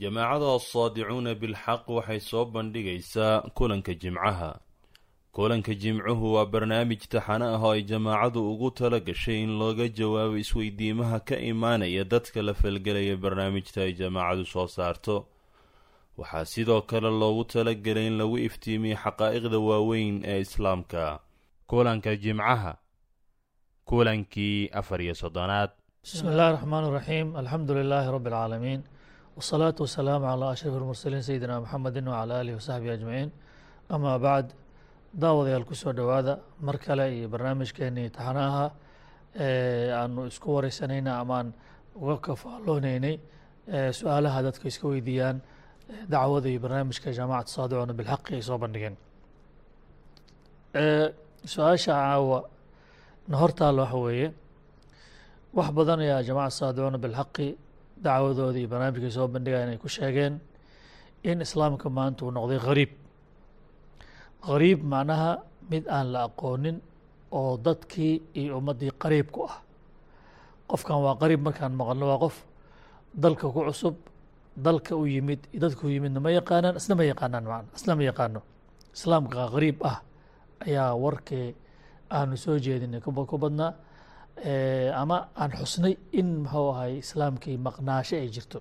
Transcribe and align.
jamaacada 0.00 0.48
asaadicuuna 0.58 1.32
bilxaq 1.40 1.82
waxay 1.96 2.20
soo 2.20 2.44
bandhigaysaa 2.54 3.40
kulanka 3.56 3.92
jimcaha. 4.02 4.50
Kulanka 5.32 5.74
jimcuhu 5.82 6.26
waa 6.34 6.46
barnaamij 6.52 7.02
taxano 7.12 7.46
ah 7.54 7.62
oo 7.62 7.72
ay 7.76 7.82
jamaacadu 7.82 8.40
ugu 8.52 8.70
tala 8.70 8.98
gashay 9.00 9.42
in 9.44 9.52
looga 9.60 9.86
jawaabo 9.88 10.36
isweydiimaha 10.42 11.18
ka 11.28 11.36
imaanaya 11.50 12.04
dadka 12.04 12.42
la 12.42 12.54
falgelaya 12.54 13.16
barnaamijta 13.16 13.82
ay 13.86 13.92
jamaacadu 14.00 14.44
soo 14.46 14.66
saarto. 14.66 15.16
Waxaa 16.18 16.44
sidoo 16.44 16.82
kale 16.82 17.10
loogu 17.10 17.44
talagelay 17.44 18.06
in 18.06 18.16
lagu 18.18 18.38
iftiimiyo 18.38 18.96
xaqaa'iqda 19.02 19.58
waaweyn 19.68 20.22
ee 20.24 20.40
islaamka. 20.40 21.20
Kulanka 21.70 22.16
jimcaha 22.16 22.72
kulankii 23.84 24.68
afar 24.72 25.00
iyo 25.02 25.14
soddonaad. 25.14 25.70
Bismi 26.02 26.30
illaahi 26.32 26.52
raxmaan 26.56 26.84
raxiim 26.98 27.28
alxamdu 27.36 27.74
lilaahi 27.74 28.10
rabbi 28.14 28.28
alcaalamiin 28.30 28.80
wالsalaaةu 29.37 29.81
wasalaamu 29.85 30.25
calى 30.31 30.45
ashraf 30.53 30.73
اlmursaliin 30.81 31.23
sayidina 31.27 31.55
mxamedi 31.63 31.99
wcalى 32.09 32.33
alihi 32.41 32.55
wasaxbihi 32.59 32.91
ajmaciin 32.97 33.29
ama 33.95 34.11
bacd 34.25 34.49
daawadayaal 35.21 35.65
kusoo 35.69 35.93
dhowaada 35.97 36.33
mar 36.67 36.77
kale 36.85 37.05
iyo 37.17 37.27
barnaamijkeenii 37.33 38.09
taxanaha 38.17 38.65
aanu 40.01 40.21
isku 40.31 40.47
wareysanayna 40.55 41.11
amaan 41.23 41.47
uga 42.01 42.15
kafaalooneynay 42.27 43.15
su-aalaha 43.97 44.39
dadka 44.47 44.65
iska 44.71 44.85
weydiiyaan 44.91 45.37
dacwada 46.13 46.47
iyo 46.53 46.59
barnaamijka 46.65 47.07
jaamacata 47.17 47.51
saadicuuna 47.55 47.93
bilxaqi 47.99 48.31
ay 48.37 48.41
soo 48.49 48.57
bandhigeen 48.63 48.95
su-aasha 51.53 51.93
caawa 51.93 52.39
na 53.27 53.35
hortaalla 53.41 53.81
waxa 53.83 53.97
weeye 54.05 54.27
wax 55.57 55.69
badan 55.77 55.99
ayaa 56.05 56.21
jamaca 56.27 56.51
saadicuuna 56.59 56.97
bilxaqi 57.05 57.47
dacwadooda 58.04 58.58
iyo 58.58 58.68
barnaamijkay 58.72 59.10
soo 59.16 59.28
bandhigayan 59.34 59.72
ay 59.74 59.78
ku 59.82 59.88
sheegeen 59.88 60.34
in 61.22 61.40
islaamka 61.46 61.86
maanta 61.90 62.24
uu 62.24 62.32
noqday 62.36 62.60
hariib 62.66 62.92
hariib 64.48 64.80
macnaha 64.92 65.30
mid 65.70 65.84
aan 65.96 66.06
la 66.12 66.20
aqoonin 66.28 66.76
oo 67.38 67.56
dadkii 67.66 68.14
iyo 68.40 68.58
ummaddii 68.58 68.92
qariib 69.02 69.28
ku 69.34 69.40
ah. 69.50 69.58
Qofkan 70.68 71.00
waa 71.04 71.16
qariib 71.22 71.40
markaan 71.46 71.72
maqalno 71.80 72.04
waa 72.10 72.18
qof 72.24 72.36
dalka 73.22 73.46
ku 73.54 73.60
cusub 73.68 73.96
dalka 74.56 74.92
u 74.96 75.04
yimid 75.06 75.40
iyo 75.52 75.60
dadka 75.64 75.82
u 75.86 75.90
yimidna 75.90 76.20
ma 76.20 76.30
yaqaanaan 76.30 76.76
isna 76.80 76.94
ma 76.94 77.04
yaqaanaan 77.04 77.44
man 77.44 77.64
isna 77.76 77.92
ma 77.98 78.02
yaqaano. 78.10 78.40
Islaamka 78.96 79.48
qariib 79.54 79.78
ah 79.90 79.98
ayaa 80.66 80.94
warkii 80.94 81.54
aanu 82.10 82.36
soo 82.36 82.56
jeedinay 82.58 83.00
ku 83.00 83.10
badnaa 83.12 83.72
ama 84.44 85.28
aan 85.36 85.50
xusnay 85.58 85.96
in 86.12 86.28
muxuu 86.44 86.70
ahay 86.72 86.98
islaamkii 86.98 87.56
maqnaasho 87.58 88.16
ay 88.16 88.28
jirto. 88.28 88.58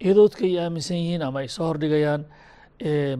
Iyadoo 0.00 0.28
dadka 0.28 0.44
ay 0.44 0.58
aaminsan 0.58 0.96
yihiin 0.96 1.22
ama 1.22 1.38
ay 1.40 1.48
soo 1.48 1.66
hordhigayaan 1.68 2.24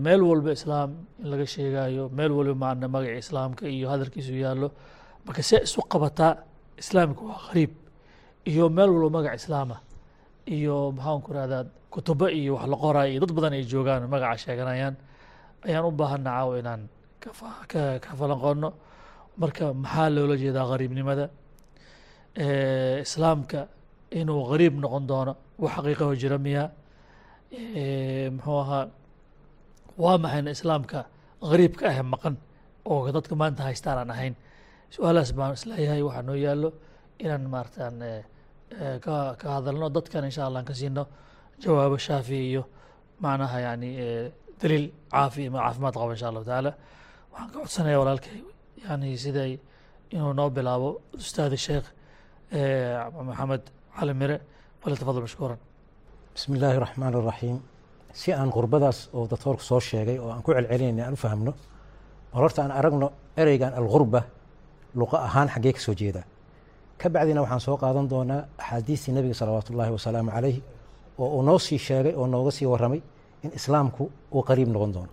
meel 0.05 0.23
walba 0.23 0.53
islaam 0.53 0.91
in 1.21 1.27
laga 1.31 1.47
sheegayo 1.47 2.09
meel 2.19 2.33
walba 2.33 2.55
macna 2.55 2.89
magaca 2.89 3.19
islaamka 3.25 3.67
iyo 3.69 3.87
hadalkiisu 3.93 4.33
yaallo 4.45 4.69
marka 5.27 5.43
see 5.43 5.61
isu 5.67 5.81
qabataa 5.93 6.33
islaamka 6.83 7.23
waa 7.31 7.41
qariib. 7.49 7.73
Iyo 8.51 8.69
meel 8.77 8.91
walba 8.91 9.11
magaca 9.19 9.35
islaama 9.41 9.77
iyo 10.47 10.93
maxaan 10.97 11.21
ku 11.23 11.31
rahdaa 11.33 11.65
kutubo 11.91 12.27
iyo 12.29 12.55
wax 12.57 12.67
la 12.73 12.77
qoraayo 12.77 13.11
iyo 13.13 13.21
dad 13.21 13.33
badan 13.37 13.53
ay 13.59 13.65
joogaan 13.65 14.03
magaca 14.11 14.37
sheeganayaan 14.45 14.95
ayaan 15.67 15.85
u 15.87 15.91
baahana 15.91 16.31
caawa 16.31 16.59
inaan 16.61 16.83
ka 18.03 18.11
falanqono 18.19 18.71
marka 19.41 19.65
maxaa 19.83 20.09
loola 20.15 20.35
jeedaa 20.43 20.67
qariibnimada? 20.73 21.25
Islaamka 23.05 23.61
inuu 24.21 24.41
qariib 24.51 24.75
noqon 24.83 25.05
doono 25.11 25.33
wax 25.63 25.73
xaqiiqaho 25.77 26.13
jira 26.23 26.39
miya. 26.47 26.65
Muxuu 28.37 28.59
ahaa 28.65 28.85
waa 30.03 30.19
maxayna 30.25 30.51
islaamka 30.57 30.99
qariibka 31.51 31.85
ah 31.91 32.03
maqan 32.15 32.35
oo 32.91 33.11
dadka 33.17 33.35
maanta 33.41 33.63
haystaan 33.69 33.99
aan 34.03 34.11
ahayn? 34.11 34.35
Su'aalahaas 34.95 35.33
baan 35.39 35.53
is 35.57 35.65
leeyahay 35.71 36.03
waxaa 36.09 36.23
noo 36.29 36.35
yaallo 36.47 36.71
inaan 37.25 37.45
maaratan 37.55 37.95
ka 39.05 39.49
hadalno 39.57 39.87
dadkan 39.97 40.25
insha 40.29 40.43
allah 40.47 40.61
an 40.61 40.67
ka 40.71 40.75
siino 40.75 41.03
jawaabo 41.63 41.97
shaafi 42.07 42.39
iyo 42.51 42.63
macnaha 43.23 43.59
yani 43.67 43.91
daliil 44.61 44.87
caafi 45.13 45.51
ma 45.51 45.59
caafimaad 45.65 45.95
qaba 46.01 46.13
insha 46.17 46.27
allahu 46.31 46.45
tacaala. 46.49 46.73
Waxaan 47.33 47.49
ka 47.53 47.59
codsanaya 47.63 47.99
walaalkay 48.03 48.39
yani 48.85 49.09
siday 49.25 49.53
inuu 50.15 50.33
noo 50.39 50.49
bilaabo 50.57 50.91
ustaadi 51.21 51.57
sheekh 51.67 51.87
maxamed 53.29 53.63
cali 53.99 54.15
mire. 54.21 54.37
Bal 54.83 54.97
tafadal 54.97 55.23
bismi 56.35 56.55
illaahi 56.57 56.77
araxmaan 56.81 57.15
araxiim 57.21 57.59
si 58.21 58.33
aan 58.33 58.51
gurbadaas 58.57 58.99
oo 59.17 59.27
doctoorku 59.33 59.63
soo 59.71 59.81
sheegay 59.81 60.19
oo 60.19 60.31
aan 60.31 60.43
ku 60.43 60.51
celcelinayna 60.57 61.03
aan 61.07 61.13
u 61.13 61.17
fahamno 61.25 61.53
bal 62.33 62.43
horta 62.43 62.63
aan 62.63 62.71
aragno 62.81 63.09
ereygan 63.41 63.73
algurba 63.81 64.21
luqo 64.99 65.17
ahaan 65.27 65.49
xaggee 65.55 65.73
ka 65.77 65.81
soo 65.87 65.95
jeedaa 66.01 66.25
ka 67.01 67.07
bacdina 67.15 67.41
waxaan 67.45 67.61
soo 67.67 67.77
qaadan 67.83 68.07
doonaa 68.13 68.43
axaadiistii 68.59 69.13
nebiga 69.17 69.35
salawaatu 69.41 69.71
wasalaamu 69.97 70.31
calayhi 70.37 70.63
oo 71.19 71.29
uu 71.37 71.43
noo 71.49 71.59
sii 71.59 71.79
sheegay 71.87 72.15
oo 72.21 72.27
nooga 72.27 72.51
sii 72.57 72.67
warramay 72.73 73.01
in 73.45 73.51
islaamku 73.59 74.03
uu 74.35 74.43
qariib 74.49 74.69
noqon 74.75 74.93
doono. 74.95 75.13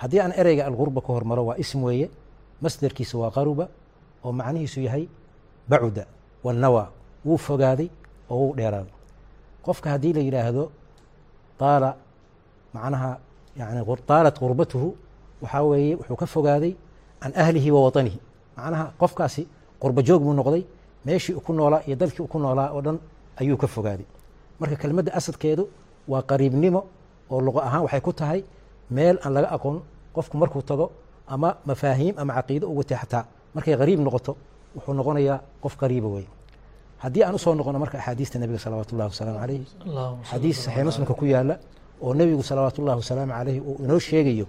Haddii 0.00 0.20
aan 0.24 0.32
ereyga 0.40 0.62
algurba 0.70 1.00
ka 1.00 1.10
hormaro 1.16 1.42
waa 1.48 1.56
ism 1.58 1.80
weeye 1.88 2.08
masderkiisa 2.62 3.18
waa 3.18 3.30
qaruba 3.30 3.68
oo 4.24 4.32
macnihiisu 4.32 4.80
yahay 4.86 5.04
bacuda 5.68 6.04
wannawa 6.44 6.90
wuu 7.26 7.36
fogaaday 7.38 7.88
oo 8.30 8.36
wuu 8.38 8.54
dheeraaday. 8.56 8.92
Qofka 9.64 9.90
haddii 9.90 10.12
la 10.12 10.20
yidhaahdo 10.20 10.70
taala 11.58 11.96
macnaha 12.74 13.18
yani 13.56 13.80
taalat 14.06 14.38
gurbatuhu 14.40 14.88
waxaa 15.42 15.62
weeye 15.62 15.94
wuxuu 15.96 16.16
ka 16.16 16.26
fogaaday 16.26 16.72
can 17.20 17.32
ahlihi 17.36 17.70
wa 17.70 17.80
watanihi. 17.84 18.18
Macnaha 18.56 18.84
qofkaasi 19.00 19.42
qurba 19.82 20.02
joog 20.02 20.22
buu 20.22 20.32
noqday 20.34 20.62
meeshii 21.06 21.34
ku 21.46 21.52
noolaa 21.52 21.82
iyo 21.86 21.96
dalkii 21.96 22.26
ku 22.32 22.38
noolaa 22.38 22.70
oo 22.72 22.80
dhan 22.82 22.98
ayuu 23.40 23.56
ka 23.56 23.66
fogaaday. 23.66 24.06
Marka 24.60 24.76
kelmadda 24.76 25.12
asadkeedu 25.14 25.68
waa 26.08 26.22
qariibnimo 26.22 26.80
oo 27.30 27.40
luqo 27.40 27.60
ahaan 27.60 27.82
waxay 27.82 28.00
ku 28.00 28.12
tahay 28.12 28.40
meel 28.90 29.16
aan 29.24 29.32
laga 29.32 29.48
aqoon 29.56 29.80
qofku 30.14 30.36
markuu 30.36 30.62
tago 30.62 30.90
ama 31.26 31.56
mafaahiim 31.64 32.14
ama 32.18 32.34
caqiido 32.34 32.66
u 32.68 32.76
watay 32.78 32.98
xataa 32.98 33.24
markay 33.54 33.76
qariib 33.76 34.00
noqoto 34.00 34.36
wuxuu 34.76 34.94
noqonayaa 34.94 35.40
qof 35.62 35.76
qariiba 35.76 36.08
wey 36.08 36.26
haddii 36.98 37.22
aan 37.24 37.34
u 37.34 37.38
soo 37.38 37.54
noqono 37.54 37.78
marka 37.78 37.98
axaadiista 37.98 38.38
nebiga 38.38 38.58
salawaatu 38.58 38.94
ullahi 38.94 39.10
wasalaamu 39.12 39.38
calayh 39.40 39.60
xadiis 40.30 40.64
saxiix 40.64 40.84
muslimka 40.84 41.14
ku 41.14 41.24
yaalla 41.26 41.58
oo 42.02 42.14
nebigu 42.14 42.42
salawaatu 42.42 42.82
ullahi 42.82 42.98
wasalaamu 43.02 43.32
calayhi 43.32 43.60
uu 43.60 43.76
inoo 43.84 43.98
sheegayo 43.98 44.46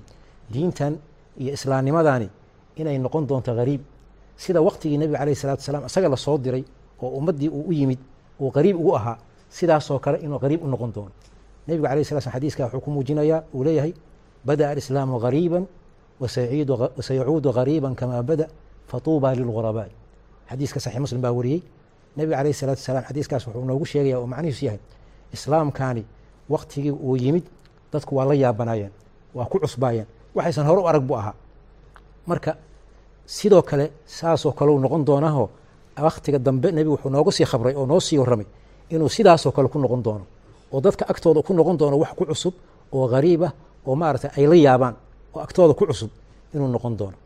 diintan 0.53 0.97
iyo 1.37 1.53
islaamnimadani 1.53 2.29
inay 2.75 2.97
noqon 2.99 3.27
doonto 3.27 3.55
qariib. 3.55 3.81
Sida 4.37 4.61
waqtigii 4.61 4.97
nebiga 4.97 5.19
alayh 5.19 5.35
salatu 5.35 5.59
wasalaam 5.63 5.85
isaga 5.85 6.09
la 6.09 6.17
soo 6.17 6.37
diray 6.37 6.63
oo 7.01 7.09
ummaddii 7.19 7.49
uu 7.49 7.63
u 7.69 7.73
yimid 7.73 7.99
uu 8.39 8.51
qariib 8.51 8.75
ugu 8.79 8.95
ahaa 8.95 9.17
sidaasoo 9.49 9.99
kale 9.99 10.17
inuu 10.25 10.39
qariib 10.39 10.63
u 10.63 10.67
noqon 10.67 10.91
doono. 10.95 11.11
Nebigu 11.67 11.87
alayh 11.87 12.03
sala 12.05 12.21
slam 12.21 12.33
xadiiska 12.33 12.63
wuxuu 12.65 12.81
ku 12.81 12.91
muujinayaa 12.91 13.43
uu 13.53 13.63
leeyahay 13.63 13.93
bada'a 14.45 14.69
alislaamu 14.75 15.19
qariiban 15.19 15.63
wasayacuudu 16.21 17.49
qariiban 17.57 17.93
kamaa 17.99 18.23
bada 18.29 18.45
fatuuba 18.89 19.29
lilghurabaa'i 19.35 19.91
xadiiska 20.49 20.79
saxiix 20.79 20.99
muslim 21.03 21.21
baa 21.21 21.31
wariyey 21.37 21.61
nebiga 22.17 22.37
alayh 22.41 22.53
salatu 22.61 22.79
wasalaam 22.81 23.03
xadiiskaas 23.09 23.43
wuxuu 23.47 23.65
noogu 23.69 23.85
sheegaya 23.91 24.17
oo 24.19 24.27
macnihiisu 24.33 24.65
yahay 24.65 24.79
islaamkaani 25.35 26.03
waktigii 26.49 26.91
uu 26.91 27.15
yimid 27.23 27.43
dadku 27.93 28.15
waa 28.17 28.25
la 28.29 28.33
yaabanayeen 28.43 28.91
waa 29.35 29.45
ku 29.51 29.57
cusbaayeen 29.59 30.07
waxaysan 30.35 30.65
hore 30.69 30.81
u 30.81 30.87
arag 30.87 31.03
buu 31.07 31.17
ahaa 31.17 31.33
marka 32.27 32.51
sidoo 33.25 33.61
kale 33.61 33.91
saasoo 34.05 34.51
kale 34.51 34.71
uu 34.71 34.79
noqon 34.79 35.05
doonaaho 35.05 35.49
waktiga 36.07 36.39
dambe 36.39 36.71
nebigu 36.71 36.93
wuxuu 36.95 37.09
nooga 37.09 37.31
sii 37.31 37.45
khabray 37.45 37.75
oo 37.75 37.85
noo 37.85 37.99
sii 37.99 38.17
warramay 38.17 38.45
inuu 38.89 39.09
sidaasoo 39.09 39.51
kale 39.51 39.67
ku 39.67 39.79
noqon 39.79 40.01
doono 40.03 40.25
oo 40.71 40.79
dadka 40.81 41.05
agtooda 41.11 41.41
ku 41.41 41.53
noqon 41.53 41.77
doono 41.77 41.97
wax 41.99 42.11
ku 42.17 42.25
cusub 42.25 42.53
oo 42.93 43.07
gariib 43.07 43.43
ah 43.43 43.51
oo 43.87 43.95
maaragtay 43.95 44.31
ay 44.37 44.45
la 44.47 44.55
yaabaan 44.55 44.95
oo 45.35 45.41
agtooda 45.41 45.73
ku 45.73 45.85
cusub 45.85 46.09
inuu 46.53 46.67
noqon 46.67 46.97
doono. 46.97 47.17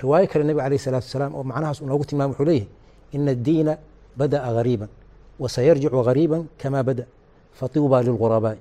Riwaayo 0.00 0.26
kale 0.28 0.44
nebiga 0.44 0.64
alayh 0.64 0.78
salatu 0.78 1.06
wasalaam 1.06 1.34
oo 1.34 1.42
macnahaas 1.42 1.80
uu 1.80 1.86
noogu 1.86 2.04
tilmaamay 2.04 2.32
wuxuu 2.32 2.44
leeyahay 2.44 2.68
ina 3.12 3.30
addiina 3.30 3.72
bada'a 4.16 4.52
gariiban 4.56 4.88
wasayarjicu 5.40 6.02
gariiban 6.08 6.42
kamaa 6.60 6.82
bada 6.82 7.04
fatuuba 7.58 8.02
lilghurabaa'i 8.02 8.58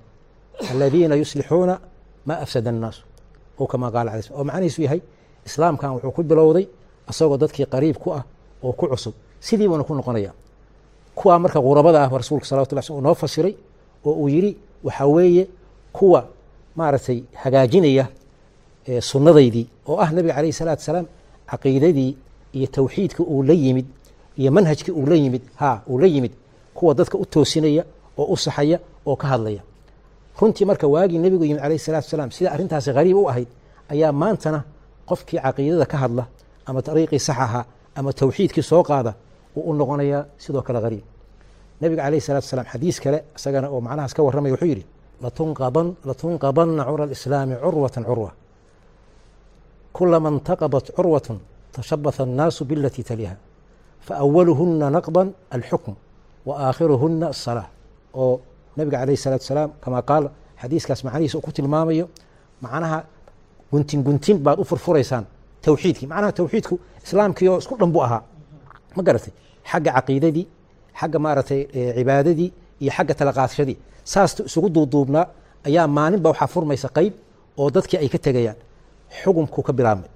aladiina 0.71 1.15
yuslixuuna 1.15 1.79
maa 2.25 2.39
afsada 2.43 2.69
annaasu. 2.69 3.03
Oo 3.59 3.67
kamaa 3.67 3.91
qaala 3.91 4.11
alay 4.11 4.23
oo 4.31 4.43
macnihiisu 4.43 4.81
yahay 4.81 5.01
islaamkan 5.45 5.91
wuxuu 5.95 6.11
ku 6.11 6.23
bilowday 6.23 6.67
asagoo 7.07 7.37
dadkii 7.37 7.65
qariib 7.65 7.97
ku 7.97 8.11
ah 8.13 8.23
oo 8.63 8.73
ku 8.73 8.87
cusub. 8.87 9.13
Sidii 9.39 9.67
ku 9.67 9.93
noqonaya 9.95 10.31
kuwaa 11.15 11.39
marka 11.39 11.59
ghurabada 11.61 12.03
ah 12.03 12.09
rasuulka 12.09 12.45
salawatullah 12.45 12.83
sl 12.83 12.93
uu 12.93 13.01
noo 13.01 13.13
fasiray 13.15 13.55
oo 14.05 14.11
uu 14.11 14.29
yidhi 14.29 14.57
waxaa 14.83 15.07
weeye 15.07 15.47
kuwa 15.93 16.27
maaragtay 16.75 17.23
hagaajinaya 17.33 18.07
sunnadaydii 19.01 19.65
oo 19.87 19.97
ah 20.03 20.09
nebiga 20.11 20.33
calayh 20.35 20.53
salaatu 20.53 20.79
wasalaam 20.81 21.05
caqiidadii 21.51 22.11
iyo 22.57 22.67
tawxiidka 22.67 23.23
uu 23.23 23.43
la 23.43 23.53
yimid 23.53 23.85
iyo 24.37 24.51
manhajkii 24.51 24.91
uu 24.91 25.05
la 25.05 25.15
yimid 25.15 25.41
ha 25.55 25.81
uu 25.89 25.99
la 25.99 26.07
yimid 26.07 26.31
kuwa 26.73 26.93
dadka 26.93 27.17
u 27.17 27.25
toosinaya 27.25 27.83
oo 28.17 28.25
u 28.33 28.37
saxaya 28.37 28.79
oo 29.05 29.15
ka 29.15 29.27
hadlaya. 29.27 29.61
Runtii 30.39 30.65
marka 30.65 30.87
waagii 30.87 31.17
nebigu 31.19 31.43
yimid 31.45 31.61
calayhi 31.61 31.79
salatu 31.79 32.05
wasalaam 32.07 32.31
sida 32.31 32.51
arrintaasi 32.51 32.91
hariib 32.91 33.17
u 33.17 33.27
ahayd 33.29 33.47
ayaa 33.89 34.11
maantana 34.11 34.63
qofkii 35.09 35.39
caqiidada 35.39 35.85
ka 35.85 35.97
hadla 35.97 36.27
ama 36.65 36.81
dariiqii 36.81 37.19
sax 37.19 37.37
ahaa 37.39 37.65
ama 37.95 38.13
tawxiidkii 38.13 38.63
soo 38.63 38.83
qaada 38.83 39.13
uu 39.55 39.61
u 39.69 39.73
noqonayaa 39.73 40.25
sidoo 40.37 40.61
kale 40.61 40.79
hariib 40.85 41.03
nebiga 41.81 42.01
calayhi 42.03 42.21
salatu 42.21 42.45
wasalaam 42.45 42.67
xadiis 42.73 42.99
kale 43.03 43.23
isagana 43.37 43.67
oo 43.69 43.81
macnahaas 43.81 44.13
ka 44.13 44.21
warramaya 44.23 44.53
wuxuu 44.53 44.67
yidhi 44.71 44.85
latunqadan 45.23 45.87
latunqadanna 46.05 46.83
cura 46.89 47.03
alislaami 47.03 47.55
curwatan 47.63 48.03
curwa 48.09 48.31
intaqadat 50.03 50.91
curwatun 50.95 51.39
tashabaha 51.75 52.23
annaasu 52.23 52.65
bilatii 52.65 53.03
taliha 53.03 53.35
faawaluhuna 54.07 54.89
naqdan 54.89 55.27
alxukm 55.55 55.93
wa 56.45 56.53
aakhiruhuna 56.67 57.27
asalaa 57.33 57.67
oo 58.13 58.39
nabiga 58.77 58.97
calayhi 59.01 59.17
salatu 59.25 59.43
wasalaam 59.43 59.71
kamaa 59.83 60.01
qaal 60.09 60.23
xadiiskaas 60.61 61.03
macnihiisa 61.05 61.37
uu 61.37 61.41
ku 61.41 61.51
tilmaamayo 61.51 62.05
macnaha 62.61 62.99
guntin 63.71 64.03
guntin 64.07 64.37
baad 64.45 64.59
u 64.59 64.63
furfuraysaan 64.63 65.25
tawxiidkii 65.65 66.07
macnaha 66.11 66.31
tawxiidku 66.39 66.75
islaamkii 67.05 67.47
oo 67.51 67.57
isku 67.63 67.75
dhan 67.79 67.91
buu 67.93 68.03
ahaa 68.07 68.21
ma 68.95 69.01
garatay 69.07 69.33
xagga 69.71 69.91
caqiidadii 69.97 70.45
xagga 70.99 71.19
maaragtay 71.25 71.61
cibaadadii 71.97 72.49
iyo 72.81 72.91
xagga 72.97 73.13
talaqaadshadii 73.19 73.77
saas 74.03 74.31
isugu 74.49 74.69
duuduubnaa 74.75 75.25
ayaa 75.67 75.87
maalinba 75.97 76.29
waxaa 76.31 76.47
furmaysa 76.53 76.87
qeyb 76.97 77.13
oo 77.61 77.67
dadkii 77.75 77.97
ay 78.03 78.09
ka 78.13 78.17
tegayaan 78.27 78.57
xugumku 79.23 79.61
ka 79.67 79.73
bilaabmay. 79.73 80.09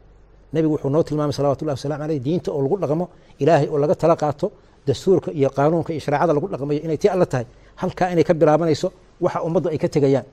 Nebigu 0.54 0.74
wuxuu 0.76 0.90
noo 0.94 1.04
tilmaamay 1.08 1.34
salawatu 1.38 1.64
llahi 1.66 1.78
wasalam 1.80 2.02
aleyh 2.06 2.20
diinta 2.26 2.50
oo 2.52 2.62
lagu 2.64 2.76
dhaqmo 2.84 3.06
ilaahay 3.42 3.68
oo 3.74 3.78
laga 3.84 3.96
tala 4.02 4.16
qaato 4.22 4.48
dastuurka 4.88 5.30
iyo 5.32 5.50
qaanuunka 5.58 5.92
iyo 5.94 6.00
shareecada 6.06 6.34
lagu 6.34 6.48
dhaqmayo 6.54 6.80
inay 6.86 6.98
tii 7.02 7.10
alla 7.16 7.26
tahay 7.26 7.46
halkaa 7.82 8.08
inay 8.14 8.24
ka 8.30 8.34
bilaabanayso 8.34 8.88
waxa 9.22 9.40
ummaddu 9.48 9.68
ay 9.74 9.78
ka 9.78 9.88
tegayaan. 9.96 10.26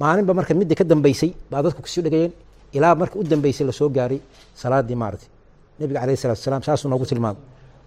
Maalinba 0.00 0.32
marka 0.38 0.52
midda 0.58 0.74
ka 0.74 0.84
dambeysay 0.84 1.30
baa 1.50 1.62
dadku 1.64 1.80
ka 1.82 1.88
sii 1.92 2.02
dhegayeen 2.06 2.32
ilaa 2.76 2.94
marka 3.00 3.14
u 3.18 3.22
dambeysay 3.22 3.64
la 3.66 3.72
soo 3.72 3.88
gaaray 3.96 4.18
salaadii 4.60 4.94
maaragtay. 5.02 5.28
Nebiga 5.78 6.00
alayh 6.02 6.16
salatu 6.16 6.40
wasalaam 6.40 6.62
saasuu 6.66 6.88
noogu 6.90 7.06
tilmaamay. 7.06 7.42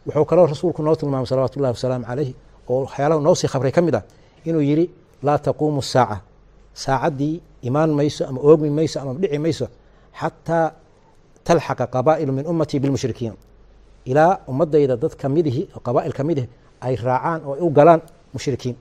Wuxuu 0.08 0.26
kaloo 0.30 0.46
rasuulku 0.52 0.82
noo 0.84 0.96
tilmaamay 0.96 1.28
salawatu 1.32 1.60
llahi 1.60 1.74
wasalaamu 1.78 2.06
caleyh 2.10 2.32
oo 2.72 2.80
waxyaalaha 2.88 3.20
noo 3.26 3.36
sii 3.36 3.48
khabray 3.52 3.72
ka 3.76 3.82
mid 3.82 3.96
ah 4.00 4.04
inuu 4.48 4.62
yidhi 4.70 4.86
laa 5.24 5.38
taquumu 5.46 5.82
saaca. 5.84 6.18
Saacaddii 6.74 7.42
imaan 7.68 7.90
mayso 7.98 8.24
ama 8.30 8.40
oogmi 8.40 8.70
mayso 8.70 9.00
ama 9.02 9.14
dhici 9.14 9.38
mayso 9.40 9.66
xataa 10.20 10.66
talxaqa 11.48 11.86
qabaa'ilu 11.96 12.32
min 12.38 12.46
ummatii 12.52 12.80
bilmushrikiin. 12.84 13.34
Ilaa 14.12 14.32
ummadayda 14.52 14.96
dad 15.04 15.14
kamidihi 15.22 15.62
qabaa'il 15.86 16.14
ka 16.18 16.24
midih 16.30 16.46
ay 16.86 16.96
raacaan 17.08 17.40
oo 17.48 17.54
ay 17.58 17.62
u 17.62 17.70
galaan 17.78 18.02
mushrikiin. 18.34 18.76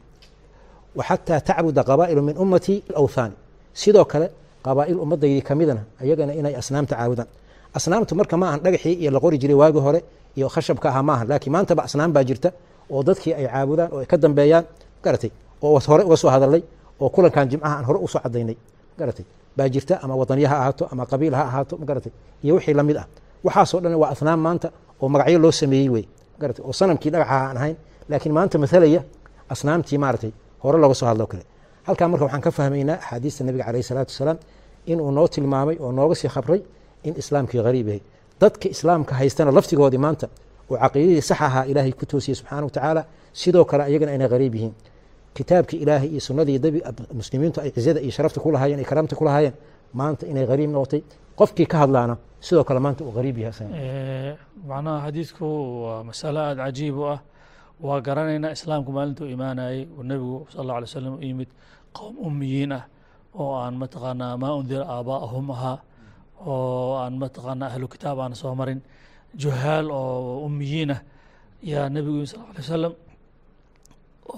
Wa 0.97 1.03
xataa 1.09 1.41
tacbuda 1.49 1.83
qabaa'ilu 1.91 2.23
min 2.29 2.37
ummatii 2.43 2.79
awthaani 3.01 3.35
sidoo 3.83 4.05
kale 4.13 4.27
qabaa'il 4.67 4.97
ummaddaydii 5.05 5.43
kamidana 5.49 5.83
ayagana 6.03 6.33
inay 6.41 6.55
asnaamta 6.61 6.95
caabudaan 6.99 7.29
asnaamtu 7.79 8.13
marka 8.21 8.37
ma 8.41 8.47
ahan 8.49 8.61
dhagaxii 8.65 8.95
iyo 9.03 9.11
la 9.15 9.21
qori 9.25 9.37
jiray 9.43 9.57
waagi 9.63 9.81
hore 9.87 10.01
iyo 10.39 10.47
khashabka 10.55 10.87
ahaa 10.91 11.03
maaha 11.09 11.25
laakiin 11.31 11.53
maantaba 11.55 11.83
asnaam 11.89 12.11
baa 12.17 12.25
jirta 12.29 12.49
oo 12.95 13.01
dadkii 13.09 13.33
ay 13.39 13.47
caabudaan 13.53 13.89
oo 13.95 13.99
ay 14.03 14.07
ka 14.11 14.17
dambeeyaan 14.25 14.65
garatay? 15.05 15.31
Oo 15.63 15.79
hore 15.91 16.03
uga 16.09 16.17
soo 16.23 16.31
hadalnay 16.35 16.63
oo 17.03 17.09
kulankan 17.15 17.47
jimcaha 17.51 17.75
aan 17.79 17.85
hore 17.89 17.99
u 18.05 18.09
soo 18.13 18.21
cadaynay 18.25 18.57
garatay 18.99 19.25
baa 19.57 19.69
jirta 19.75 19.95
ama 20.03 20.15
wadaniya 20.21 20.49
ha 20.53 20.57
ahaato 20.63 20.85
ama 20.93 21.05
qabiil 21.11 21.35
ha 21.39 21.43
ahaato 21.51 21.75
magaratay 21.83 22.13
iyo 22.45 22.55
wixii 22.55 22.75
la 22.75 22.83
mid 22.83 22.97
ah. 22.97 23.07
Waxaasoo 23.45 23.81
dhan 23.81 23.95
waa 24.03 24.11
asnaam 24.15 24.41
maanta 24.47 24.69
oo 25.03 25.09
magacyo 25.09 25.39
loo 25.39 25.53
sameeyey 25.53 25.89
wey 25.95 26.05
garatay? 26.41 26.63
Oo 26.67 26.73
sanamkii 26.73 27.11
dhagaxa 27.15 27.35
aan 27.49 27.57
ahayn 27.57 27.77
laakiin 28.09 28.33
maanta 28.37 28.59
mathalaya 28.59 29.01
asnaamtii 29.49 29.99
maaratay 29.99 30.33
hore 30.63 30.79
looga 30.83 30.95
soo 30.95 31.07
hadlo 31.07 31.27
kale. 31.27 31.45
Halkaa 31.87 32.09
marka 32.09 32.25
waxaan 32.25 32.43
ka 32.47 32.51
fahmaynaa 32.51 32.95
axaadiista 33.01 33.45
nabiga 33.45 33.65
caleyh 33.65 33.81
isalaatu 33.85 34.11
wasalaam 34.13 34.39
inuu 34.87 35.11
noo 35.17 35.29
tilmaamay 35.29 35.77
oo 35.81 35.93
nooga 35.93 36.15
sii 36.15 36.29
khabray 36.29 36.61
in 37.05 37.15
islaamkii 37.23 37.61
hariib 37.67 37.87
yahay. 37.89 38.03
Dadka 38.41 38.69
islaamka 38.69 39.13
haystana 39.15 39.51
laftigoodii 39.57 39.99
maanta 40.07 40.27
oo 40.71 40.77
caqiidadii 40.83 41.23
sax 41.23 41.41
ahaa 41.41 41.65
ilaahay 41.71 41.93
ku 41.93 42.05
toosiyey 42.07 42.35
subxaana 42.39 42.65
wa 42.67 42.71
tacaala 42.71 43.03
sidoo 43.33 43.65
kale 43.65 43.83
ayagana 43.89 44.13
inay 44.15 44.29
hariib 44.29 44.55
yihiin 44.55 44.75
kitaabkii 45.39 45.79
ilaahay 45.85 46.09
iyo 46.15 46.21
sunadii 46.29 46.59
dabi 46.65 46.79
muslimiintu 47.21 47.59
ay 47.61 47.71
cizada 47.77 48.01
iyo 48.05 48.13
sharafta 48.17 48.41
ku 48.45 48.49
lahaayeen 48.55 48.81
ay 48.83 48.89
karaamta 48.91 49.15
ku 49.19 49.25
lahaayeen 49.29 49.55
maanta 49.99 50.27
inay 50.31 50.47
hariib 50.51 50.71
noqotay. 50.71 51.03
Qofkii 51.39 51.67
ka 51.73 51.77
hadlaana 51.83 52.15
sidoo 52.41 52.65
kale 52.69 52.81
maanta 52.85 53.05
uu 53.05 53.13
hariib 53.17 53.37
yahay 53.45 53.69
macnaha 54.69 54.99
xadiidku 55.07 55.47
waa 55.85 56.01
masalo 56.09 56.39
aada 56.41 56.63
cajiib 56.65 56.97
u 56.99 57.05
ah. 57.15 57.19
Waa 57.87 58.01
garanaynaa 58.01 58.53
islaamku 58.57 58.91
maalintuu 58.97 59.27
imaanayey 59.35 59.85
uu 59.97 60.03
nebigu 60.03 60.47
sal 60.53 60.61
alla 60.65 60.73
alay 60.79 60.89
slam 60.89 61.15
u 61.15 61.23
yimid 61.29 61.49
qowm 61.97 62.15
ummiyiin 62.27 62.73
ah 62.73 62.85
oo 63.41 63.53
aan 63.63 63.75
mataqaanaa 63.83 64.37
maa 64.43 64.55
undira 64.61 64.85
aabaa'ahum 64.95 65.47
ahaa 65.57 65.79
oo 66.47 66.97
aan 67.03 67.15
mataqaanaa 67.23 67.69
ahlu 67.73 67.87
kitaab 67.95 68.19
aan 68.25 68.35
soo 68.41 68.55
marin. 68.61 68.81
Juhaal 69.43 69.87
oo 69.91 70.47
ummiyiin 70.49 70.91
ah 70.97 71.01
yaa 71.73 71.89
nebigu 71.95 72.17
yimi 72.17 72.27
sal 72.33 72.41
alla 72.41 72.49
alay 72.53 72.65
wasalam 72.65 72.95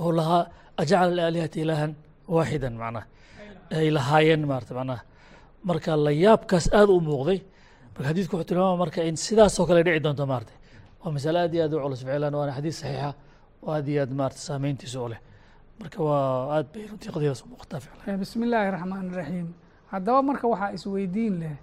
oo 0.02 0.10
lahaa 0.18 0.44
ajacala 0.80 1.10
alaalihata 1.12 1.58
ilaahan 1.64 1.92
waaxidan 2.36 2.74
macnaha 2.82 3.06
ay 3.78 3.88
lahaayeen 3.96 4.42
maarata 4.50 4.72
macnaha 4.78 5.02
marka 5.68 5.90
la 6.06 6.10
yaabkaas 6.24 6.66
aada 6.78 6.92
u 6.98 7.00
muuqday 7.08 7.38
marka 7.94 8.08
xadidku 8.10 8.32
wuxuu 8.36 8.48
tilmaama 8.50 8.76
marka 8.84 9.00
in 9.10 9.16
sidaasoo 9.26 9.66
kale 9.68 9.80
dhici 9.86 10.00
doonto 10.06 10.24
maarata 10.32 10.52
waa 11.02 11.12
masale 11.16 11.38
aad 11.44 11.54
iyo 11.54 11.64
aad 11.66 11.74
u 11.74 11.80
culus 11.84 12.00
ficlan 12.06 12.34
waana 12.40 12.52
xadiis 12.56 12.76
saxiixa 12.80 13.10
oo 13.66 13.70
aad 13.76 13.86
iyo 13.92 14.00
aad 14.04 14.12
maarata 14.20 14.40
saameyntiisa 14.48 14.98
u 15.04 15.08
marka 15.80 15.98
waa 16.08 16.56
aad 16.56 16.66
bay 16.74 16.84
runtii 16.90 17.10
qadiyadaas 17.14 17.42
muuqataa 17.50 17.80
ficlan 17.84 18.18
bismi 18.22 18.42
illaahi 18.46 18.70
raxmaan 18.76 19.08
raxiim 19.20 19.48
haddaba 19.92 20.20
marka 20.30 20.44
waxaa 20.52 20.70
isweydiin 20.78 21.34
leh 21.42 21.54